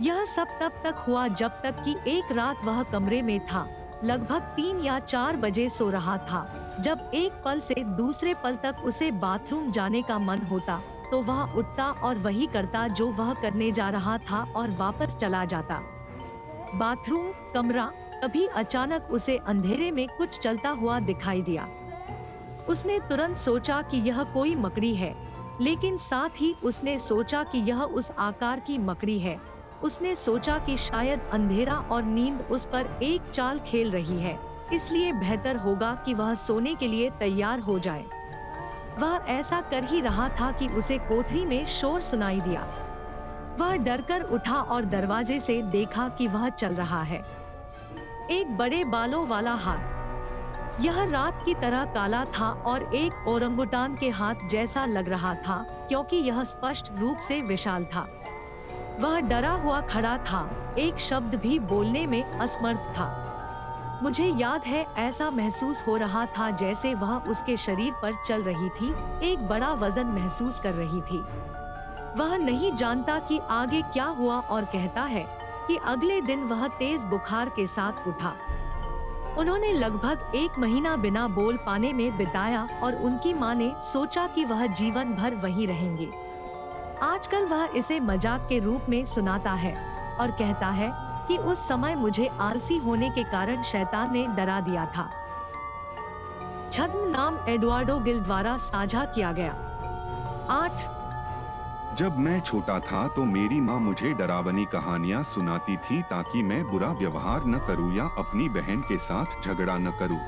यह 0.00 0.24
सब 0.24 0.46
तब 0.60 0.72
तक 0.84 1.04
हुआ 1.08 1.28
जब 1.28 1.48
तक 1.48 1.82
कि 1.84 1.96
एक 2.06 2.32
रात 2.32 2.64
वह 2.64 2.82
कमरे 2.82 3.22
में 3.22 3.46
था। 3.46 3.68
लगभग 4.04 4.40
तीन 4.40 4.80
या 4.80 4.98
चार 4.98 5.36
बजे 5.36 5.68
सो 5.68 5.90
रहा 5.90 6.18
था। 6.18 6.61
जब 6.82 7.10
एक 7.14 7.32
पल 7.44 7.60
से 7.60 7.74
दूसरे 7.96 8.32
पल 8.34 8.54
तक 8.54 8.76
उसे 8.84 9.10
बाथरूम 9.10 9.70
जाने 9.70 10.02
का 10.02 10.18
मन 10.18 10.38
होता 10.42 10.80
तो 11.10 11.20
वह 11.22 11.52
उठता 11.56 11.84
और 12.02 12.18
वही 12.18 12.46
करता 12.46 12.86
जो 12.90 13.06
वह 13.12 13.32
करने 13.34 13.70
जा 13.72 13.88
रहा 13.90 14.16
था 14.20 14.42
और 14.56 14.70
वापस 14.70 15.16
चला 15.16 15.44
जाता। 15.44 15.80
बाथरूम, 16.74 17.32
कमरा 17.54 17.84
कभी 18.24 18.46
अचानक 18.46 19.08
उसे 19.10 19.36
अंधेरे 19.36 19.90
में 19.90 20.06
कुछ 20.08 20.38
चलता 20.38 20.70
हुआ 20.70 20.98
दिखाई 21.00 21.42
दिया। 21.42 21.68
उसने 22.68 22.98
तुरंत 23.00 23.36
सोचा 23.36 23.80
कि 23.82 23.98
यह 23.98 24.22
कोई 24.24 24.54
मकड़ी 24.56 24.94
है, 24.94 25.14
लेकिन 25.60 25.96
साथ 25.96 26.40
ही 26.40 26.54
उसने 26.64 26.98
सोचा 26.98 27.42
कि 27.44 27.58
यह 27.60 27.82
उस 27.82 28.10
आकार 28.18 28.60
की 28.60 28.78
मकड़ी 28.80 29.18
है। 29.18 29.40
उसने 29.84 30.14
सोचा 30.16 30.58
कि 30.58 30.76
शायद 30.76 31.28
अंधेरा 31.32 31.76
और 31.90 32.02
नींद 32.04 32.46
उस 32.50 32.66
पर 32.66 32.98
एक 33.02 33.30
चाल 33.30 33.58
खेल 33.58 33.90
रही 33.90 34.20
है। 34.20 34.38
इसलिए 34.72 35.12
बेहतर 35.12 35.56
होगा 35.56 35.94
कि 36.06 36.14
वह 36.14 36.34
सोने 36.34 36.74
के 36.74 36.88
लिए 36.88 37.10
तैयार 37.10 37.60
हो 37.60 37.78
जाए। 37.78 38.04
वह 38.98 39.24
ऐसा 39.28 39.60
कर 39.60 39.84
ही 39.84 40.00
रहा 40.00 40.28
था 40.28 40.52
कि 40.52 40.68
उसे 40.68 40.98
कोठरी 40.98 41.44
में 41.44 41.66
शोर 41.66 42.00
सुनाई 42.00 42.40
दिया। 42.40 42.66
वह 43.60 43.76
डरकर 43.76 44.22
उठा 44.22 44.56
और 44.56 44.84
दरवाजे 44.84 45.40
से 45.40 45.62
देखा 45.62 46.08
कि 46.08 46.26
वह 46.26 46.48
चल 46.48 46.74
रहा 46.74 47.02
है। 47.02 47.24
एक 48.30 48.56
बड़े 48.56 48.84
बालों 48.84 49.26
वाला 49.26 49.54
हाथ। 49.54 49.90
यह 50.80 51.02
रात 51.04 51.42
की 51.44 51.54
तरह 51.54 51.84
काला 51.84 52.24
था 52.24 52.50
और 52.50 52.94
एक 52.94 53.28
ओरंगुटान 53.28 53.96
के 53.96 54.10
हाथ 54.10 54.34
जैसा 54.50 54.84
लग 54.84 55.08
रहा 55.08 55.34
था, 55.34 55.56
क्योंकि 55.88 56.16
यह 56.16 56.44
स्पष्ट 56.44 56.86
रूप 56.98 57.18
से 57.18 57.40
विशाल 57.40 57.84
था। 57.84 58.08
वह 59.00 59.20
डरा 59.20 59.50
हुआ 59.50 59.80
खड़ा 59.80 60.16
था। 60.18 60.74
एक 60.78 60.98
शब्द 60.98 61.34
भी 61.34 61.58
बोलने 61.58 62.06
में 62.06 62.22
असमर्थ 62.24 62.80
था। 62.80 63.31
मुझे 64.02 64.24
याद 64.28 64.64
है, 64.64 64.86
ऐसा 64.98 65.28
महसूस 65.30 65.82
हो 65.86 65.96
रहा 65.96 66.24
था 66.28 66.50
जैसे 66.50 66.92
वह 66.94 67.16
उसके 67.30 67.56
शरीर 67.56 67.92
पर 67.92 68.12
चल 68.26 68.42
रही 68.42 68.68
थी, 68.70 68.88
एक 69.22 69.46
बड़ा 69.48 69.72
वज़न 69.72 70.06
महसूस 70.06 70.58
कर 70.60 70.72
रही 70.74 71.00
थी। 71.00 71.18
वह 72.16 72.36
नहीं 72.36 72.72
जानता 72.72 73.18
कि 73.18 73.38
आगे 73.50 73.82
क्या 73.82 74.04
हुआ 74.04 74.38
और 74.40 74.64
कहता 74.64 75.02
है 75.02 75.24
कि 75.68 75.76
अगले 75.84 76.20
दिन 76.20 76.42
वह 76.44 76.66
तेज 76.68 77.04
बुखार 77.04 77.48
के 77.48 77.66
साथ 77.66 78.08
उठा। 78.08 78.32
उन्होंने 79.38 79.72
लगभग 79.72 80.32
एक 80.34 80.58
महीना 80.58 80.96
बिना 80.96 81.28
बोल 81.28 81.56
पाने 81.56 81.92
में 81.92 82.16
बिताया 82.16 82.66
और 82.82 82.94
उनकी 82.94 83.34
माँ 83.34 83.54
ने 83.54 83.72
सोचा 83.82 84.26
कि 84.26 84.44
वह 84.44 84.66
जीवन 84.66 85.14
भर 85.14 85.34
वहीं 85.34 85.68
रहेंगे। 85.68 86.08
आजकल 87.02 87.46
वह 87.46 87.68
इसे 87.76 88.00
मज़ाक 88.00 88.46
के 88.48 88.58
रूप 88.58 88.88
में 88.88 89.04
सुनाता 89.04 89.52
है 89.52 89.74
और 90.16 90.30
कहता 90.30 90.66
है 90.70 90.90
कि 91.28 91.36
उस 91.36 91.66
समय 91.68 91.94
मुझे 91.94 92.30
आलसी 92.40 92.78
होने 92.78 93.10
के 93.10 93.22
कारण 93.24 93.62
शैतान 93.62 94.12
ने 94.12 94.26
डरा 94.26 94.60
दिया 94.60 94.86
था। 94.86 95.10
छद्म 96.70 97.08
नाम 97.08 97.38
एडुआर्डो 97.48 97.98
गिल 97.98 98.20
द्वारा 98.20 98.56
साझा 98.56 99.04
किया 99.04 99.32
गया। 99.32 99.52
आठ। 100.50 100.90
जब 101.98 102.18
मैं 102.18 102.40
छोटा 102.40 102.78
था 102.80 103.06
तो 103.08 103.24
मेरी 103.24 103.60
माँ 103.60 103.78
मुझे 103.80 104.12
डरावनी 104.12 104.64
कहानियाँ 104.64 105.22
सुनाती 105.22 105.76
थी 105.76 106.00
ताकि 106.02 106.42
मैं 106.42 106.62
बुरा 106.70 106.92
व्यवहार 106.92 107.44
न 107.46 107.58
करूँ 107.58 107.94
या 107.96 108.04
अपनी 108.18 108.48
बहन 108.48 108.80
के 108.80 108.98
साथ 108.98 109.42
झगड़ा 109.44 109.76
न 109.78 109.90
करूँ। 109.90 110.20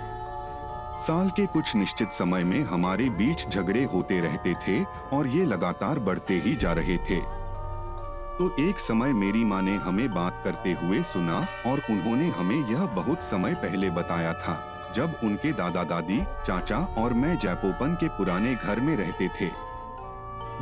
साल 1.01 1.31
के 1.31 1.47
कुछ 1.47 1.75
निश्चित 1.77 2.13
समय 2.13 2.45
में 2.45 2.63
हमारे 2.63 3.09
बीच 3.11 3.49
झगड़े 3.49 3.85
होते 3.85 4.21
रहते 4.21 4.55
थे 4.67 4.83
और 5.13 5.27
ये 5.27 5.45
लगातार 5.45 5.99
बढ़ते 5.99 6.35
ही 6.35 6.55
जा 6.57 6.73
रहे 6.73 6.97
थे। 6.99 7.21
तो 8.39 8.55
एक 8.59 8.81
समय 8.81 9.13
मेरी 9.13 9.45
माँ 9.45 9.61
ने 9.63 9.75
हमें 9.77 10.13
बात 10.15 10.41
करते 10.45 10.73
हुए 10.73 11.03
सुना 11.03 11.47
और 11.67 11.83
उन्होंने 11.91 12.29
हमें 12.29 12.57
यह 12.57 12.85
बहुत 12.87 13.25
समय 13.25 13.55
पहले 13.55 13.91
बताया 13.91 14.33
था 14.35 14.55
जब 14.97 15.19
उनके 15.25 15.53
दादा 15.53 15.85
दादी 15.85 16.19
चाचा 16.47 16.79
और 16.99 17.13
मैं 17.13 17.39
जयपोपन 17.39 17.95
के 17.95 18.09
पुराने 18.09 18.55
घर 18.55 18.81
में 18.81 18.97
रहते 18.97 19.29
थे। 19.29 19.47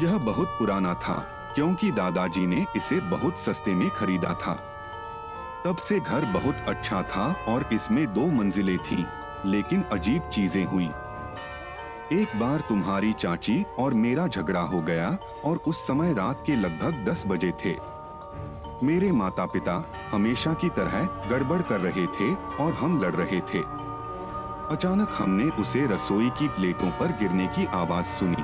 यह 0.04 0.18
बहुत 0.18 0.48
पुराना 0.48 0.94
था 0.94 1.14
क्योंकि 1.54 1.90
दादाजी 1.90 2.46
ने 2.46 2.64
इसे 2.76 3.00
बहुत 3.08 3.38
सस्ते 3.38 3.74
में 3.74 3.88
खरीदा 3.90 4.34
था। 4.34 4.54
तब 5.64 5.76
से 5.76 6.00
घर 6.00 6.24
बहुत 6.24 6.64
अच्छा 6.68 7.02
था 7.02 7.32
और 7.48 7.68
इसमें 7.72 8.06
दो 8.14 8.26
मंजिलें 8.32 8.78
थीं, 8.78 9.04
लेकिन 9.46 9.82
अजीब 9.92 10.28
चीज़ें 10.28 10.64
हुई। 10.64 10.90
एक 12.12 12.28
बार 12.36 12.60
तुम्हारी 12.60 13.12
चाची 13.12 13.64
और 13.78 13.94
मेरा 13.94 14.26
झगड़ा 14.26 14.60
हो 14.60 14.80
गया 14.82 15.08
और 15.44 15.56
उस 15.66 15.78
समय 15.86 16.12
रात 16.14 16.42
के 16.46 16.56
लगभग 16.56 17.04
दस 17.08 17.22
बजे 17.26 17.52
थे। 17.64 17.74
मेरे 18.86 19.12
माता 19.12 19.46
पिता 19.46 19.84
हमेशा 20.10 20.52
की 20.54 20.68
तरह 20.68 21.28
गड़बड़ 21.30 21.60
कर 21.62 21.80
रहे 21.80 22.06
थे 22.06 22.34
और 22.64 22.74
हम 22.74 23.00
लड़ 23.02 23.14
रहे 23.14 23.40
थे। 23.40 23.58
अचानक 24.74 25.14
हमने 25.18 25.44
उसे 25.62 25.86
रसोई 25.86 26.28
की 26.30 26.48
प्लेटों 26.48 26.90
पर 26.90 27.16
गिरने 27.20 27.46
की 27.46 27.64
आवाज़ 27.74 28.06
सुनी। 28.06 28.42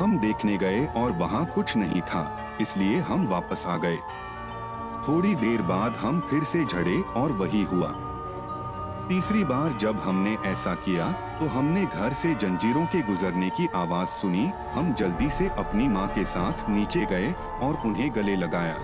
हम 0.00 0.18
देखने 0.18 0.56
गए 0.56 0.84
और 0.96 1.12
वहाँ 1.12 1.44
कुछ 1.46 1.76
नहीं 1.76 2.00
था, 2.00 2.24
इसलिए 2.60 2.98
हम 3.00 3.26
वापस 3.26 3.66
आ 3.66 3.76
गए। 3.76 3.96
थोड़ी 5.08 5.34
देर 5.34 5.62
बाद 5.62 5.96
हम 5.96 6.20
फिर 6.20 6.44
से 6.44 6.64
झड़े 6.64 7.00
और 7.16 7.32
वही 7.32 7.62
हुआ। 7.62 7.94
तीसरी 9.08 9.42
बार 9.44 9.72
जब 9.72 9.98
हमने 10.00 10.36
ऐसा 10.44 10.74
किया 10.74 11.10
तो 11.38 11.46
हमने 11.46 11.84
घर 11.84 12.12
से 12.12 12.34
जंजीरों 12.34 12.84
के 12.86 13.00
गुजरने 13.02 13.50
की 13.50 13.66
आवाज़ 13.74 14.08
सुनी। 14.08 14.50
हम 14.74 14.92
जल्दी 14.94 15.28
से 15.30 15.46
अपनी 15.48 15.88
माँ 15.88 16.06
के 16.08 16.24
साथ 16.24 16.68
नीचे 16.70 17.04
गए 17.04 17.32
और 17.62 17.80
उन्हें 17.84 18.10
गले 18.14 18.36
लगाया। 18.36 18.74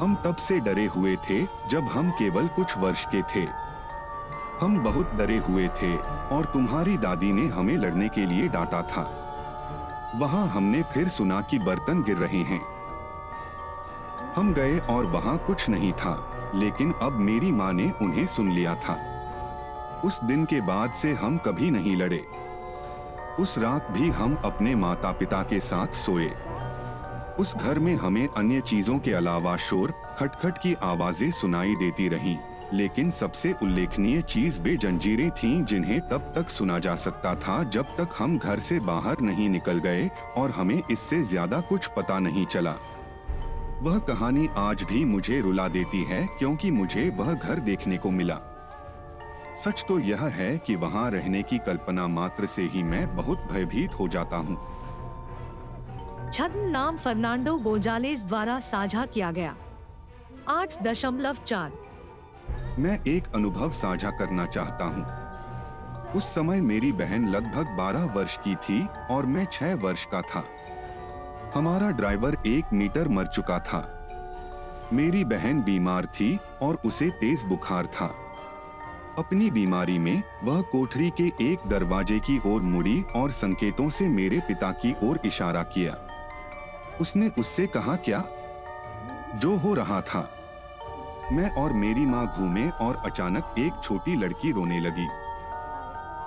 हम 0.00 0.14
तब 0.24 0.36
से 0.36 0.58
डरे 0.60 0.86
हुए 0.86 1.16
थे, 1.16 1.42
जब 1.68 1.84
हम 1.84 2.10
केवल 2.10 2.48
कुछ 2.48 2.76
वर्ष 2.78 3.04
के 3.04 3.22
थे। 3.22 3.46
हम 4.60 4.78
बहुत 4.84 5.14
डरे 5.14 5.38
हुए 5.38 5.68
थे, 5.68 5.96
और 6.36 6.50
तुम्हारी 6.52 6.96
दादी 6.98 7.32
ने 7.32 7.46
हमें 7.46 7.76
लड़ने 7.76 8.08
के 8.08 8.26
लिए 8.26 8.48
डांटा 8.48 8.82
था। 8.82 9.10
वहाँ 10.16 10.46
हमने 10.46 10.82
फिर 10.82 11.08
सुना 11.08 11.40
कि 11.40 11.58
बर्तन 11.58 12.02
गिर 12.02 12.16
रहे 12.16 12.42
हैं। 12.42 12.75
हम 14.36 14.52
गए 14.54 14.78
और 14.90 15.06
वहाँ 15.06 15.36
कुछ 15.38 15.68
नहीं 15.68 15.92
था, 15.92 16.52
लेकिन 16.54 16.92
अब 16.92 17.12
मेरी 17.20 17.50
माँ 17.52 17.72
ने 17.72 17.90
उन्हें 18.02 18.26
सुन 18.26 18.50
लिया 18.52 18.74
था। 18.78 18.94
उस 20.04 20.18
दिन 20.24 20.44
के 20.44 20.60
बाद 20.60 20.92
से 20.92 21.12
हम 21.12 21.36
कभी 21.36 21.70
नहीं 21.70 21.94
लड़े। 21.96 22.20
उस 23.40 23.56
रात 23.58 23.90
भी 23.90 24.08
हम 24.08 24.34
अपने 24.44 24.74
माता 24.74 25.12
पिता 25.12 25.42
के 25.42 25.60
साथ 25.60 25.94
सोए। 25.96 26.30
उस 27.38 27.54
घर 27.56 27.78
में 27.78 27.94
हमें 27.94 28.26
अन्य 28.28 28.60
चीज़ों 28.60 28.98
के 28.98 29.12
अलावा 29.12 29.56
शोर, 29.58 29.92
खटखट 30.18 30.58
की 30.58 30.74
आवाज़ें 30.82 31.30
सुनाई 31.30 31.74
देती 31.74 32.08
रहीं। 32.08 32.36
लेकिन 32.74 33.10
सबसे 33.10 33.52
उल्लेखनीय 33.62 34.20
चीज़ 34.22 34.60
वे 34.60 34.76
जंजीरें 34.76 35.30
थीं 35.30 35.64
जिन्हें 35.64 36.00
तब 36.08 36.32
तक 36.36 36.50
सुना 36.50 36.78
जा 36.78 36.96
सकता 36.96 37.34
था 37.36 37.62
जब 37.70 37.96
तक 37.96 38.14
हम 38.18 38.36
घर 38.38 38.60
से 38.60 38.78
बाहर 38.80 39.20
नहीं 39.20 39.48
निकल 39.48 39.78
गए 39.78 40.08
और 40.36 40.50
हमें 40.50 40.80
इससे 40.90 41.22
ज़्यादा 41.22 41.60
कुछ 41.60 41.86
पता 41.86 42.18
नहीं 42.18 42.44
चला। 42.46 42.74
वह 43.82 43.98
कहानी 43.98 44.48
आज 44.56 44.82
भी 44.82 45.04
मुझे 45.04 45.40
रुला 45.40 45.68
देती 45.68 46.02
है 46.02 46.26
क्योंकि 46.38 46.70
मुझे 46.70 47.08
वह 47.10 47.32
घर 47.34 47.58
देखने 47.60 47.96
को 47.96 48.10
मिला। 48.10 48.38
सच 49.64 49.84
तो 49.88 49.98
यह 49.98 50.22
है 50.24 50.56
कि 50.58 50.76
वहाँ 50.76 51.10
रहने 51.10 51.42
की 51.42 51.58
कल्पना 51.58 52.06
मात्र 52.06 52.46
से 52.46 52.62
ही 52.62 52.82
मैं 52.82 53.16
बहुत 53.16 53.38
भयभीत 53.52 53.98
हो 53.98 54.08
जाता 54.08 54.36
हूँ। 54.36 54.56
छद्म 56.32 56.68
नाम 56.70 56.96
फर्नांडो 56.96 57.56
गोजालेस 57.58 58.24
द्वारा 58.24 58.58
साझा 58.60 59.06
किया 59.06 59.30
गया। 59.30 59.54
आठ 60.48 60.82
दशमलव 60.82 61.36
चार। 61.46 61.72
मैं 62.78 62.98
एक 63.04 63.24
अनुभव 63.34 63.72
साझा 63.72 64.10
करना 64.10 64.46
चाहता 64.46 64.84
हूँ। 64.84 66.12
उस 66.12 66.34
समय 66.34 66.60
मेरी 66.60 66.92
बहन 66.92 67.28
लगभग 67.28 67.76
12 67.76 68.14
वर्ष 68.14 68.36
की 68.36 68.54
थी 68.54 68.86
और 69.10 69.26
मैं 69.26 69.46
6 69.52 69.74
वर्ष 69.74 70.04
का 70.04 70.20
था। 70.22 70.44
हमारा 71.56 71.90
ड्राइवर 71.90 72.36
एक 72.46 72.64
मीटर 72.72 73.08
मर 73.08 73.26
चुका 73.26 73.58
था। 73.58 74.08
मेरी 74.92 75.24
बहन 75.24 75.62
बीमार 75.62 76.06
थी 76.06 76.38
और 76.62 76.78
उसे 76.84 77.10
तेज 77.10 77.42
बुखार 77.42 77.86
था। 77.86 78.14
अपनी 79.18 79.50
बीमारी 79.50 79.98
में 79.98 80.22
वह 80.44 80.60
कोठरी 80.60 81.10
के 81.10 81.24
एक 81.24 81.58
दरवाजे 81.66 82.18
की 82.18 82.38
ओर 82.46 82.62
मुड़ी 82.62 83.02
और 83.02 83.30
संकेतों 83.30 83.90
से 83.90 84.08
मेरे 84.08 84.40
पिता 84.40 84.70
की 84.70 84.94
ओर 85.02 85.20
इशारा 85.24 85.62
किया। 85.62 85.96
उसने 87.00 87.30
उससे 87.38 87.66
कहा, 87.66 87.96
क्या? 87.96 88.24
जो 89.34 89.56
हो 89.56 89.74
रहा 89.74 90.00
था। 90.00 90.30
मैं 91.32 91.50
और 91.50 91.72
मेरी 91.72 92.06
माँ 92.06 92.34
घूमे 92.38 92.68
और 92.68 92.96
अचानक 92.96 93.54
एक 93.58 93.72
छोटी 93.84 94.16
लड़की 94.16 94.52
रोने 94.52 94.80
लगी। 94.80 95.25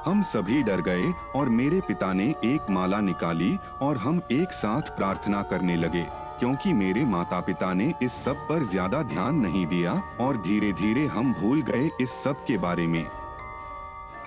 हम 0.06 0.22
सभी 0.24 0.62
डर 0.64 0.82
गए 0.82 1.12
और 1.36 1.50
मेरे 1.52 1.82
पिता 1.82 2.12
ने 2.14 2.30
एक 2.46 2.70
माला 2.70 3.00
निकाली 3.02 3.58
और 3.82 3.98
हम 3.98 4.22
एक 4.32 4.54
साथ 4.54 4.96
प्रार्थना 4.98 5.42
करने 5.44 5.76
लगे, 5.76 6.04
क्योंकि 6.40 6.74
मेरे 6.74 7.06
माता 7.06 7.40
पिता 7.42 7.74
ने 7.74 7.94
इस 8.04 8.14
सब 8.16 8.48
पर 8.50 8.64
ज़्यादा 8.66 9.02
ध्यान 9.06 9.36
नहीं 9.38 9.66
दिया 9.68 10.02
और 10.22 10.38
धीरे 10.42 10.72
धीरे 10.74 11.06
हम 11.08 11.34
भूल 11.34 11.62
गए 11.62 11.90
इस 12.02 12.12
सब 12.14 12.46
के 12.46 12.58
बारे 12.58 12.88
में। 12.88 13.06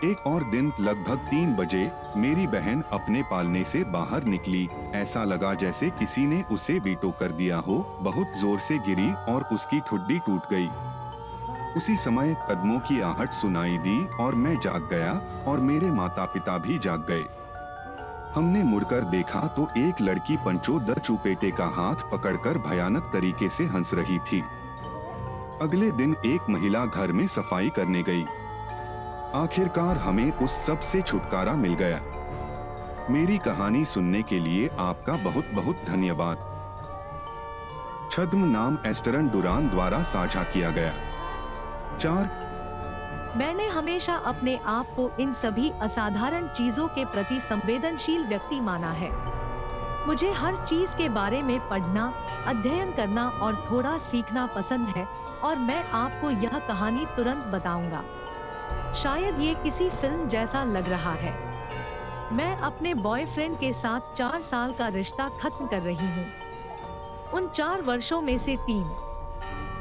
एक 0.04 0.26
और 0.26 0.44
दिन 0.50 0.72
लगभग 0.80 1.18
तीन 1.26 1.54
बजे 1.56 1.90
मेरी 2.16 2.46
बहन 2.48 2.82
अपने 2.92 3.22
पालने 3.22 3.64
से 3.64 3.82
बाहर 3.92 4.24
निकली। 4.24 4.68
ऐसा 4.94 5.24
लगा 5.24 5.52
जैसे 5.54 5.90
किसी 5.98 6.26
ने 6.26 6.42
उसे 6.52 6.78
बीटो 6.80 7.10
कर 7.20 7.32
दिया 7.32 7.56
हो, 7.58 7.76
बहुत 8.00 8.38
ज़ोर 8.38 8.58
से 8.60 8.78
गिरी 8.86 9.12
और 9.28 9.48
उसकी 9.52 9.80
ठुड्डी 9.80 10.18
टूट 10.18 10.50
गई। 10.50 10.68
उसी 11.76 11.96
समय 11.96 12.34
कदमों 12.50 12.78
की 12.78 13.00
आहट 13.00 13.32
सुनाई 13.32 13.76
दी 13.78 14.04
और 14.20 14.34
मैं 14.34 14.58
जाग 14.60 14.88
गया 14.90 15.12
और 15.46 15.60
मेरे 15.60 15.90
माता 15.90 16.24
पिता 16.24 16.56
भी 16.58 16.78
जाग 16.78 17.06
गए। 17.10 17.24
हमने 18.34 18.62
मुड़कर 18.62 19.04
देखा 19.04 19.40
तो 19.56 19.68
एक 19.78 20.00
लड़की 20.00 20.36
पंचो 20.36 20.78
द 20.80 20.98
चुपेटे 20.98 21.50
का 21.50 21.66
हाथ 21.66 22.10
पकड़कर 22.12 22.58
भयानक 22.58 23.10
तरीके 23.12 23.48
से 23.48 23.64
हंस 23.64 23.94
रही 23.94 24.18
थी। 24.18 24.40
अगले 25.62 25.90
दिन 25.90 26.14
एक 26.26 26.48
महिला 26.50 26.84
घर 26.86 27.12
में 27.12 27.26
सफ़ाई 27.26 27.70
करने 27.70 28.02
गई। 28.02 28.24
आखिरकार 29.34 29.98
हमें 29.98 30.32
उस 30.32 30.56
सबसे 30.66 31.02
छुटकारा 31.02 31.52
मिल 31.52 31.74
गया। 31.74 32.00
मेरी 33.10 33.38
कहानी 33.38 33.84
सुनने 33.84 34.22
के 34.22 34.38
लिए 34.38 34.68
आपका 34.78 35.16
बहुत 35.24 35.50
बहुत 35.54 35.84
धन्यवाद। 35.86 36.50
छद्म 38.12 38.44
नाम 38.46 38.78
एस्टरन 38.86 39.28
डुरान 39.28 39.68
द्वारा 39.68 40.02
साझा 40.02 40.42
किया 40.42 40.70
गया। 40.70 40.92
चार। 41.98 43.32
मैंने 43.36 43.66
हमेशा 43.66 44.14
अपने 44.14 44.60
आप 44.66 44.86
को 44.96 45.10
इन 45.20 45.32
सभी 45.32 45.70
असाधारण 45.70 46.48
चीज़ों 46.48 46.88
के 46.88 47.04
प्रति 47.04 47.40
संवेदनशील 47.40 48.24
व्यक्ति 48.24 48.60
माना 48.60 48.90
है। 48.90 49.10
मुझे 50.06 50.32
हर 50.32 50.56
चीज़ 50.56 50.96
के 50.96 51.08
बारे 51.08 51.42
में 51.42 51.68
पढ़ना, 51.68 52.14
अध्ययन 52.46 52.92
करना 52.92 53.28
और 53.28 53.68
थोड़ा 53.70 53.98
सीखना 53.98 54.46
पसंद 54.46 54.88
है 54.88 55.06
और 55.44 55.56
मैं 55.56 55.90
आपको 55.90 56.30
यह 56.30 56.58
कहानी 56.58 57.06
तुरंत 57.16 57.44
बताऊँगा। 57.44 58.04
शायद 58.94 59.40
ये 59.40 59.54
किसी 59.54 59.90
फ़िल्म 59.90 60.28
जैसा 60.28 60.64
लग 60.64 60.88
रहा 60.88 61.12
है। 61.12 61.52
मैं 62.32 62.56
अपने 62.56 62.94
बॉयफ्रेंड 62.94 63.58
के 63.58 63.72
साथ 63.72 64.14
चार 64.16 64.40
साल 64.40 64.72
का 64.72 64.88
रिश्ता 64.88 65.28
खत्म 65.28 65.66
कर 65.66 65.80
रही 65.80 66.06
हूँ। 66.06 66.26
उन 67.34 67.48
चार 67.48 67.82
वर्षों 67.82 68.20
में 68.20 68.38
से 68.38 68.56
तीन। 68.56 68.84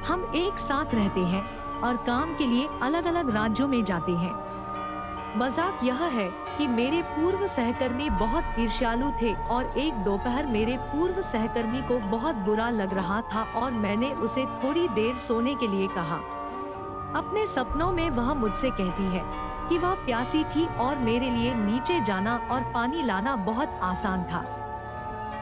हम 0.07 0.31
एक 0.35 0.57
साथ 0.57 0.95
रहते 0.95 1.19
हैं। 1.19 1.60
और 1.83 1.97
काम 1.97 2.35
के 2.37 2.47
लिए 2.47 2.67
अलग 2.81 3.05
अलग 3.05 3.29
राज्यों 3.29 3.67
में 3.67 3.83
जाते 3.83 4.11
हैं। 4.13 4.33
मज़ाक 5.37 5.83
यह 5.83 6.03
है 6.05 6.27
कि 6.57 6.67
मेरे 6.67 7.01
पूर्व 7.01 7.45
सहकर्मी 7.47 8.09
बहुत 8.09 8.55
ईर्ष्यालु 8.59 9.11
थे 9.21 9.33
और 9.33 9.77
एक 9.77 10.03
दोपहर 10.03 10.45
मेरे 10.45 10.77
पूर्व 10.85 11.21
सहकर्मी 11.21 11.81
को 11.81 11.99
बहुत 12.09 12.35
बुरा 12.45 12.69
लग 12.69 12.93
रहा 12.93 13.21
था 13.33 13.43
और 13.55 13.71
मैंने 13.71 14.11
उसे 14.19 14.45
थोड़ी 14.63 14.87
देर 14.87 15.15
सोने 15.17 15.55
के 15.55 15.67
लिए 15.67 15.87
कहा। 15.87 16.19
अपने 17.15 17.45
सपनों 17.47 17.91
में 17.91 18.09
वह 18.09 18.33
मुझसे 18.33 18.69
कहती 18.71 19.03
है 19.03 19.23
कि 19.69 19.77
वह 19.77 19.93
प्यासी 20.05 20.43
थी 20.45 20.65
और 20.77 20.97
मेरे 20.99 21.29
लिए 21.29 21.53
नीचे 21.55 21.99
जाना 22.01 22.35
और 22.51 22.71
पानी 22.73 23.03
लाना 23.03 23.35
बहुत 23.35 23.79
आसान 23.83 24.23
था। 24.23 24.43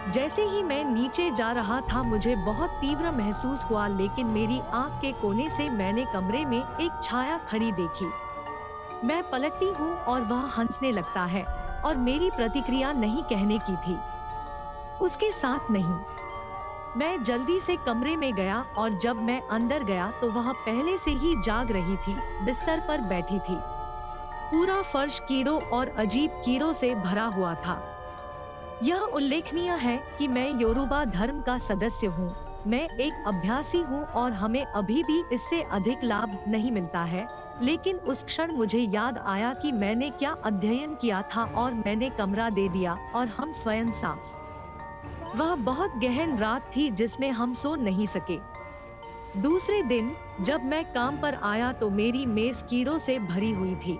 जैसे 0.07 0.43
ही 0.43 0.63
मैं 0.63 0.83
नीचे 0.85 1.29
जा 1.31 1.51
रहा 1.51 1.79
था, 1.81 2.01
मुझे 2.03 2.35
बहुत 2.35 2.69
तीव्र 2.69 3.11
महसूस 3.11 3.63
हुआ, 3.63 3.87
लेकिन 3.87 4.27
मेरी 4.27 4.59
आँख 4.59 5.01
के 5.01 5.11
कोने 5.11 5.49
से 5.49 5.69
मैंने 5.69 6.05
कमरे 6.13 6.45
में 6.45 6.57
एक 6.57 6.99
छाया 7.03 7.37
खड़ी 7.37 7.71
देखी। 7.71 8.05
मैं 9.07 9.21
पलटती 9.29 9.65
हूँ 9.65 9.95
और 9.95 10.21
वह 10.21 10.49
हंसने 10.57 10.91
लगता 10.91 11.25
है 11.25 11.43
और 11.85 11.97
मेरी 11.97 12.29
प्रतिक्रिया 12.31 12.91
नहीं 12.91 13.23
कहने 13.23 13.57
की 13.59 13.75
थी। 13.77 13.97
उसके 15.01 15.31
साथ 15.31 15.71
नहीं। 15.71 15.99
मैं 16.97 17.21
जल्दी 17.23 17.59
से 17.59 17.75
कमरे 17.75 18.15
में 18.15 18.33
गया 18.33 18.65
और 18.77 18.93
जब 18.93 19.21
मैं 19.21 19.41
अंदर 19.41 19.83
गया 19.83 20.11
तो 20.21 20.31
वह 20.31 20.51
पहले 20.51 20.97
से 20.97 21.11
ही 21.11 21.35
जाग 21.41 21.71
रही 21.71 21.97
थी, 21.97 22.15
बिस्तर 22.45 22.79
पर 22.87 23.01
बैठी 23.01 23.39
थी। 23.39 23.57
पूरा 24.51 24.81
फर्श 24.81 25.19
कीड़ों 25.19 25.59
और 25.61 25.93
अजीब 25.97 26.41
कीड़ों 26.45 26.73
से 26.73 26.95
भरा 26.95 27.25
हुआ 27.25 27.53
था। 27.55 27.88
यह 28.83 28.99
उल्लेखनीय 28.99 29.71
है 29.71 29.97
कि 30.17 30.27
मैं 30.27 30.49
योरुबा 30.61 31.03
धर्म 31.05 31.41
का 31.41 31.57
सदस्य 31.57 32.07
हूँ। 32.07 32.35
मैं 32.67 32.87
एक 32.89 33.23
अभ्यासी 33.27 33.81
हूँ 33.81 34.03
और 34.03 34.33
हमें 34.33 34.63
अभी 34.65 35.03
भी 35.03 35.23
इससे 35.33 35.61
अधिक 35.61 36.03
लाभ 36.03 36.37
नहीं 36.47 36.71
मिलता 36.71 37.03
है। 37.03 37.27
लेकिन 37.61 37.95
उस 37.97 38.23
क्षण 38.23 38.51
मुझे 38.51 38.79
याद 38.79 39.17
आया 39.17 39.53
कि 39.53 39.71
मैंने 39.71 40.09
क्या 40.09 40.31
अध्ययन 40.45 40.93
किया 40.95 41.21
था 41.33 41.43
और 41.55 41.73
मैंने 41.75 42.09
कमरा 42.09 42.49
दे 42.49 42.67
दिया 42.69 42.95
और 43.15 43.27
हम 43.27 43.51
स्वयं 43.51 43.91
साफ़। 43.91 45.37
वह 45.37 45.55
बहुत 45.55 45.95
गहन 45.95 46.37
रात 46.37 46.71
थी 46.75 46.89
जिसमें 46.91 47.29
हम 47.31 47.53
सो 47.53 47.75
नहीं 47.75 48.05
सके। 48.05 48.37
दूसरे 49.41 49.81
दिन 49.83 50.15
जब 50.41 50.63
मैं 50.63 50.83
काम 50.93 51.17
पर 51.17 51.35
आया 51.43 51.71
तो 51.71 51.89
मेरी 51.89 52.25
मेज 52.25 52.63
कीड़ों 52.69 52.97
से 52.97 53.19
भरी 53.19 53.51
हुई 53.51 53.75
थी। 53.75 53.99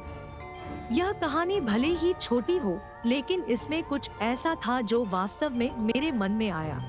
यह 0.91 1.12
कहानी 1.12 1.60
भले 1.62 1.88
ही 1.88 2.13
छोटी 2.13 2.58
हो 2.58 2.80
लेकिन 3.06 3.43
इसमें 3.43 3.84
कुछ 3.84 4.10
ऐसा 4.21 4.56
था 4.56 4.82
जो 4.82 5.06
वास्तव 5.06 5.49
में 5.49 5.78
मेरे 5.78 6.12
मन 6.12 6.32
में 6.32 6.49
आया। 6.49 6.80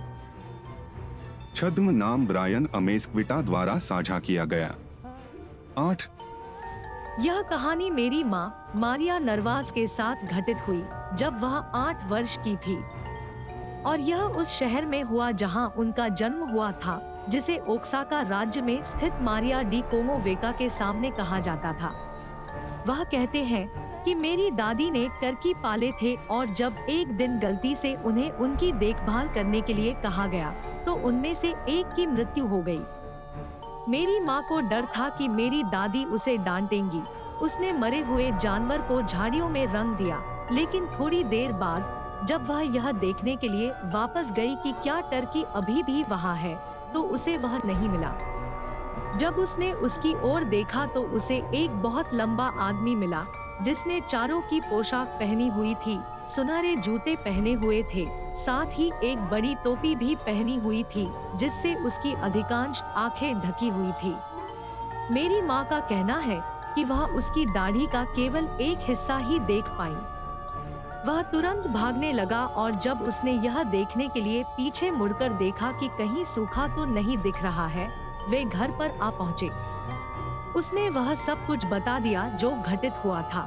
छद्म 1.55 1.91
नाम 1.91 2.27
ब्रायन 2.27 2.69
अमेस्क्विटा 2.75 3.43
द्वारा 3.43 3.79
साझा 3.79 4.19
किया 4.19 4.45
गया। 4.45 4.75
आठ। 5.79 6.03
यह 7.21 7.43
कहानी 7.43 7.91
मेरी 7.91 8.25
माँ 8.25 8.73
मारिया 8.77 9.19
नरवास 9.19 9.71
के 9.71 9.87
साथ 9.87 10.17
घटित 10.27 10.57
हुई 10.69 10.83
जब 11.15 11.41
वह 11.41 11.57
आठ 11.57 12.07
वर्ष 12.09 12.37
की 12.37 12.57
थी। 12.57 12.83
और 13.83 14.01
यह 14.01 14.23
उस 14.23 14.59
शहर 14.59 14.87
में 14.87 15.03
हुआ 15.03 15.31
जहाँ 15.31 15.75
उनका 15.77 16.09
जन्म 16.09 16.45
हुआ 16.45 16.73
था 16.73 17.27
जिसे 17.29 17.59
ओक्साका 17.69 18.21
राज्य 18.23 18.61
में 18.61 18.83
स्थित 18.83 19.13
मारिया 19.21 19.63
डी 19.63 19.81
कोमोवेका 19.81 20.53
के 20.53 20.71
सामने 20.71 21.11
कहा 21.11 21.41
जाता 21.41 21.73
था। 21.73 21.95
वह 22.87 23.05
कहते 23.05 23.45
हैं 23.45 23.90
कि 24.05 24.15
मेरी 24.15 24.51
दादी 24.51 24.91
ने 24.91 25.07
टर्की 25.21 25.53
पाले 25.55 25.91
थे 25.93 26.15
और 26.31 26.55
जब 26.55 26.77
एक 26.89 27.17
दिन 27.17 27.39
गलती 27.39 27.75
से 27.75 27.95
उन्हें 28.05 28.31
उनकी 28.31 28.73
देखभाल 28.73 29.29
करने 29.29 29.61
के 29.61 29.75
लिए 29.75 29.93
कहा 30.03 30.27
गया 30.27 30.55
तो 30.87 30.95
उनमें 31.09 31.35
से 31.35 31.55
एक 31.69 31.95
की 31.97 32.07
मृत्यु 32.07 32.47
हो 32.47 32.63
गई। 32.63 32.81
मेरी 33.89 34.19
माँ 34.21 34.43
को 34.49 34.61
डर 34.61 34.87
था 34.97 35.09
कि 35.09 35.29
मेरी 35.29 35.63
दादी 35.63 36.05
उसे 36.05 36.37
डांटेंगी 36.39 37.03
उसने 37.43 37.73
मरे 37.73 38.01
हुए 38.01 38.31
जानवर 38.33 38.81
को 38.89 39.01
झाड़ियों 39.03 39.49
में 39.49 39.67
रंग 39.67 39.97
दिया, 39.97 40.21
लेकिन 40.53 40.87
थोड़ी 40.99 41.23
देर 41.25 41.53
बाद 41.53 42.27
जब 42.29 42.47
वह 42.47 42.61
यह 42.75 42.91
देखने 42.93 43.37
के 43.37 43.49
लिए 43.49 43.71
वापस 43.93 44.33
गई 44.33 44.55
कि 44.55 44.73
क्या 44.83 45.01
टर्की 45.11 45.43
अभी 45.55 45.83
भी 45.83 46.03
वहाँ 46.03 46.35
है 46.37 46.55
तो 46.93 47.03
उसे 47.09 47.37
वह 47.37 47.61
नहीं 47.65 47.89
मिला 47.89 48.13
जब 49.19 49.37
उसने 49.39 49.73
उसकी 49.73 50.15
ओर 50.23 50.45
देखा 50.45 50.85
तो 50.87 51.03
उसे 51.17 51.37
एक 51.55 51.83
बहुत 51.83 52.15
लंबा 52.15 52.47
आदमी 52.61 52.95
मिला 52.95 53.25
जिसने 53.63 54.01
चारों 54.01 54.41
की 54.41 54.61
पोशाक 54.61 55.09
पहनी 55.21 55.49
हुई 55.49 55.75
थी, 55.75 55.99
सुनहरे 56.29 56.75
जूते 56.77 57.15
पहने 57.17 57.53
हुए 57.53 57.83
थे, 57.95 58.07
साथ 58.35 58.79
ही 58.79 58.91
एक 59.05 59.19
बड़ी 59.19 59.55
टोपी 59.55 59.95
भी 59.95 60.15
पहनी 60.17 60.57
हुई 60.57 60.83
थी, 60.85 61.09
जिससे 61.37 61.75
उसकी 61.75 62.13
अधिकांश 62.23 62.83
आँखें 62.83 63.41
ढकी 63.41 63.69
हुई 63.69 63.93
थी। 63.93 64.15
मेरी 65.15 65.43
माँ 65.43 65.65
का 65.65 65.81
कहना 65.81 66.17
है 66.19 66.41
कि 66.75 66.85
वह 66.85 67.05
उसकी 67.07 67.47
दाढ़ी 67.47 67.87
का 67.87 68.05
केवल 68.05 68.49
एक 68.61 68.79
हिस्सा 68.81 69.17
ही 69.17 69.39
देख 69.39 69.69
पाई। 69.69 69.97
वह 71.07 71.21
तुरंत 71.23 71.67
भागने 71.67 72.13
लगा 72.13 72.45
और 72.47 72.75
जब 72.75 73.03
उसने 73.03 73.33
यह 73.33 73.63
देखने 73.63 74.09
के 74.09 74.21
लिए 74.21 74.43
पीछे 74.57 74.91
मुड़कर 74.91 75.33
देखा 75.33 75.73
कि 75.73 75.89
कहीं 75.89 76.25
सूखा 76.25 76.67
तो 76.69 76.85
नहीं 76.85 77.17
दिख 77.19 77.43
रहा 77.43 77.67
है, 77.67 77.89
वे 78.29 78.45
घर 78.45 78.71
पर 78.71 78.99
आ 79.03 79.11
पहुँचे। 79.11 79.49
उसने 80.57 80.89
वह 80.91 81.15
सब 81.15 81.47
कुछ 81.47 81.67
बता 81.67 81.99
दिया 81.99 82.29
जो 82.31 82.51
घटित 82.53 82.93
हुआ 83.05 83.23
था। 83.23 83.47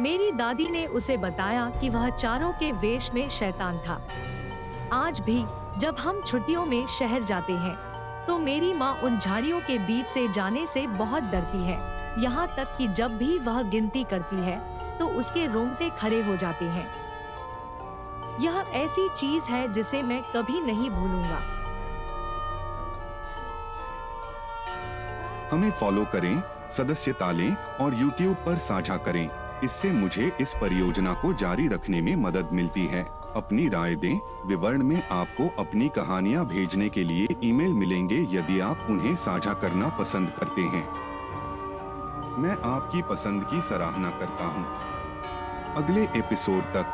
मेरी 0.00 0.30
दादी 0.32 0.68
ने 0.68 0.86
उसे 0.86 1.16
बताया 1.16 1.68
कि 1.70 1.88
वह 1.88 2.08
चारों 2.10 2.52
के 2.52 2.70
वेश 2.72 3.10
में 3.14 3.28
शैतान 3.28 3.78
था। 3.78 4.00
आज 4.92 5.20
भी 5.20 5.44
जब 5.78 5.96
हम 5.98 6.20
छुट्टियों 6.22 6.64
में 6.66 6.86
शहर 6.88 7.22
जाते 7.22 7.52
हैं 7.52 7.76
तो 8.26 8.38
मेरी 8.38 8.72
माँ 8.74 8.92
उन 8.94 9.18
झाड़ियों 9.18 9.60
के 9.60 9.78
बीच 9.78 10.06
से 10.06 10.26
जाने 10.28 10.66
से 10.66 10.86
बहुत 10.86 11.22
डरती 11.22 11.62
है। 11.64 11.78
यहाँ 12.22 12.46
तक 12.56 12.76
कि 12.78 12.86
जब 12.88 13.16
भी 13.18 13.38
वह 13.38 13.62
गिनती 13.62 14.04
करती 14.04 14.36
है 14.36 14.58
तो 14.98 15.06
उसके 15.10 15.46
रोंगटे 15.46 15.90
खड़े 15.90 16.22
हो 16.22 16.36
जाते 16.36 16.64
हैं। 16.64 16.86
यह 18.40 18.64
ऐसी 18.74 19.08
चीज़ 19.08 19.44
है 19.44 19.66
जिसे 19.72 20.02
मैं 20.02 20.22
कभी 20.36 20.60
नहीं 20.60 20.90
भूलूँगा। 20.90 21.40
हमें 25.50 25.70
फॉलो 25.70 26.04
करें, 26.04 26.42
सदस्यता 26.70 27.30
लें 27.30 27.56
और 27.80 27.94
YouTube 27.94 28.34
पर 28.34 28.58
साझा 28.58 28.96
करें। 28.96 29.30
इससे 29.64 29.92
मुझे 29.92 30.32
इस 30.40 30.54
परियोजना 30.54 31.12
को 31.12 31.32
जारी 31.32 31.68
रखने 31.68 32.00
में 32.00 32.16
मदद 32.16 32.48
मिलती 32.52 32.86
है। 32.86 33.04
अपनी 33.36 33.68
राय 33.68 33.94
दें, 33.94 34.20
विवरण 34.46 34.82
में 34.82 35.08
आपको 35.08 35.62
अपनी 35.62 35.88
कहानियाँ 35.88 36.46
भेजने 36.46 36.88
के 36.88 37.04
लिए 37.04 37.28
ईमेल 37.44 37.72
मिलेंगे 37.72 38.26
यदि 38.30 38.60
आप 38.60 38.86
उन्हें 38.90 39.14
साझा 39.14 39.52
करना 39.52 39.88
पसंद 39.88 40.30
करते 40.30 40.62
हैं। 40.62 40.88
मैं 42.38 42.56
आपकी 42.74 43.02
पसंद 43.02 43.44
की 43.44 43.60
सराहना 43.60 44.10
करता 44.10 44.44
हूँ। 44.44 44.90
अगले 45.74 46.02
एपिसोड 46.02 46.62
तक। 46.62 46.86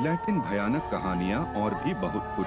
लैटिन 0.00 0.40
भयानक 0.40 0.82
कहानियाँ 0.92 1.44
और 1.44 1.74
भी 1.74 1.94
बहुत 1.94 2.34
कुछ। 2.36 2.46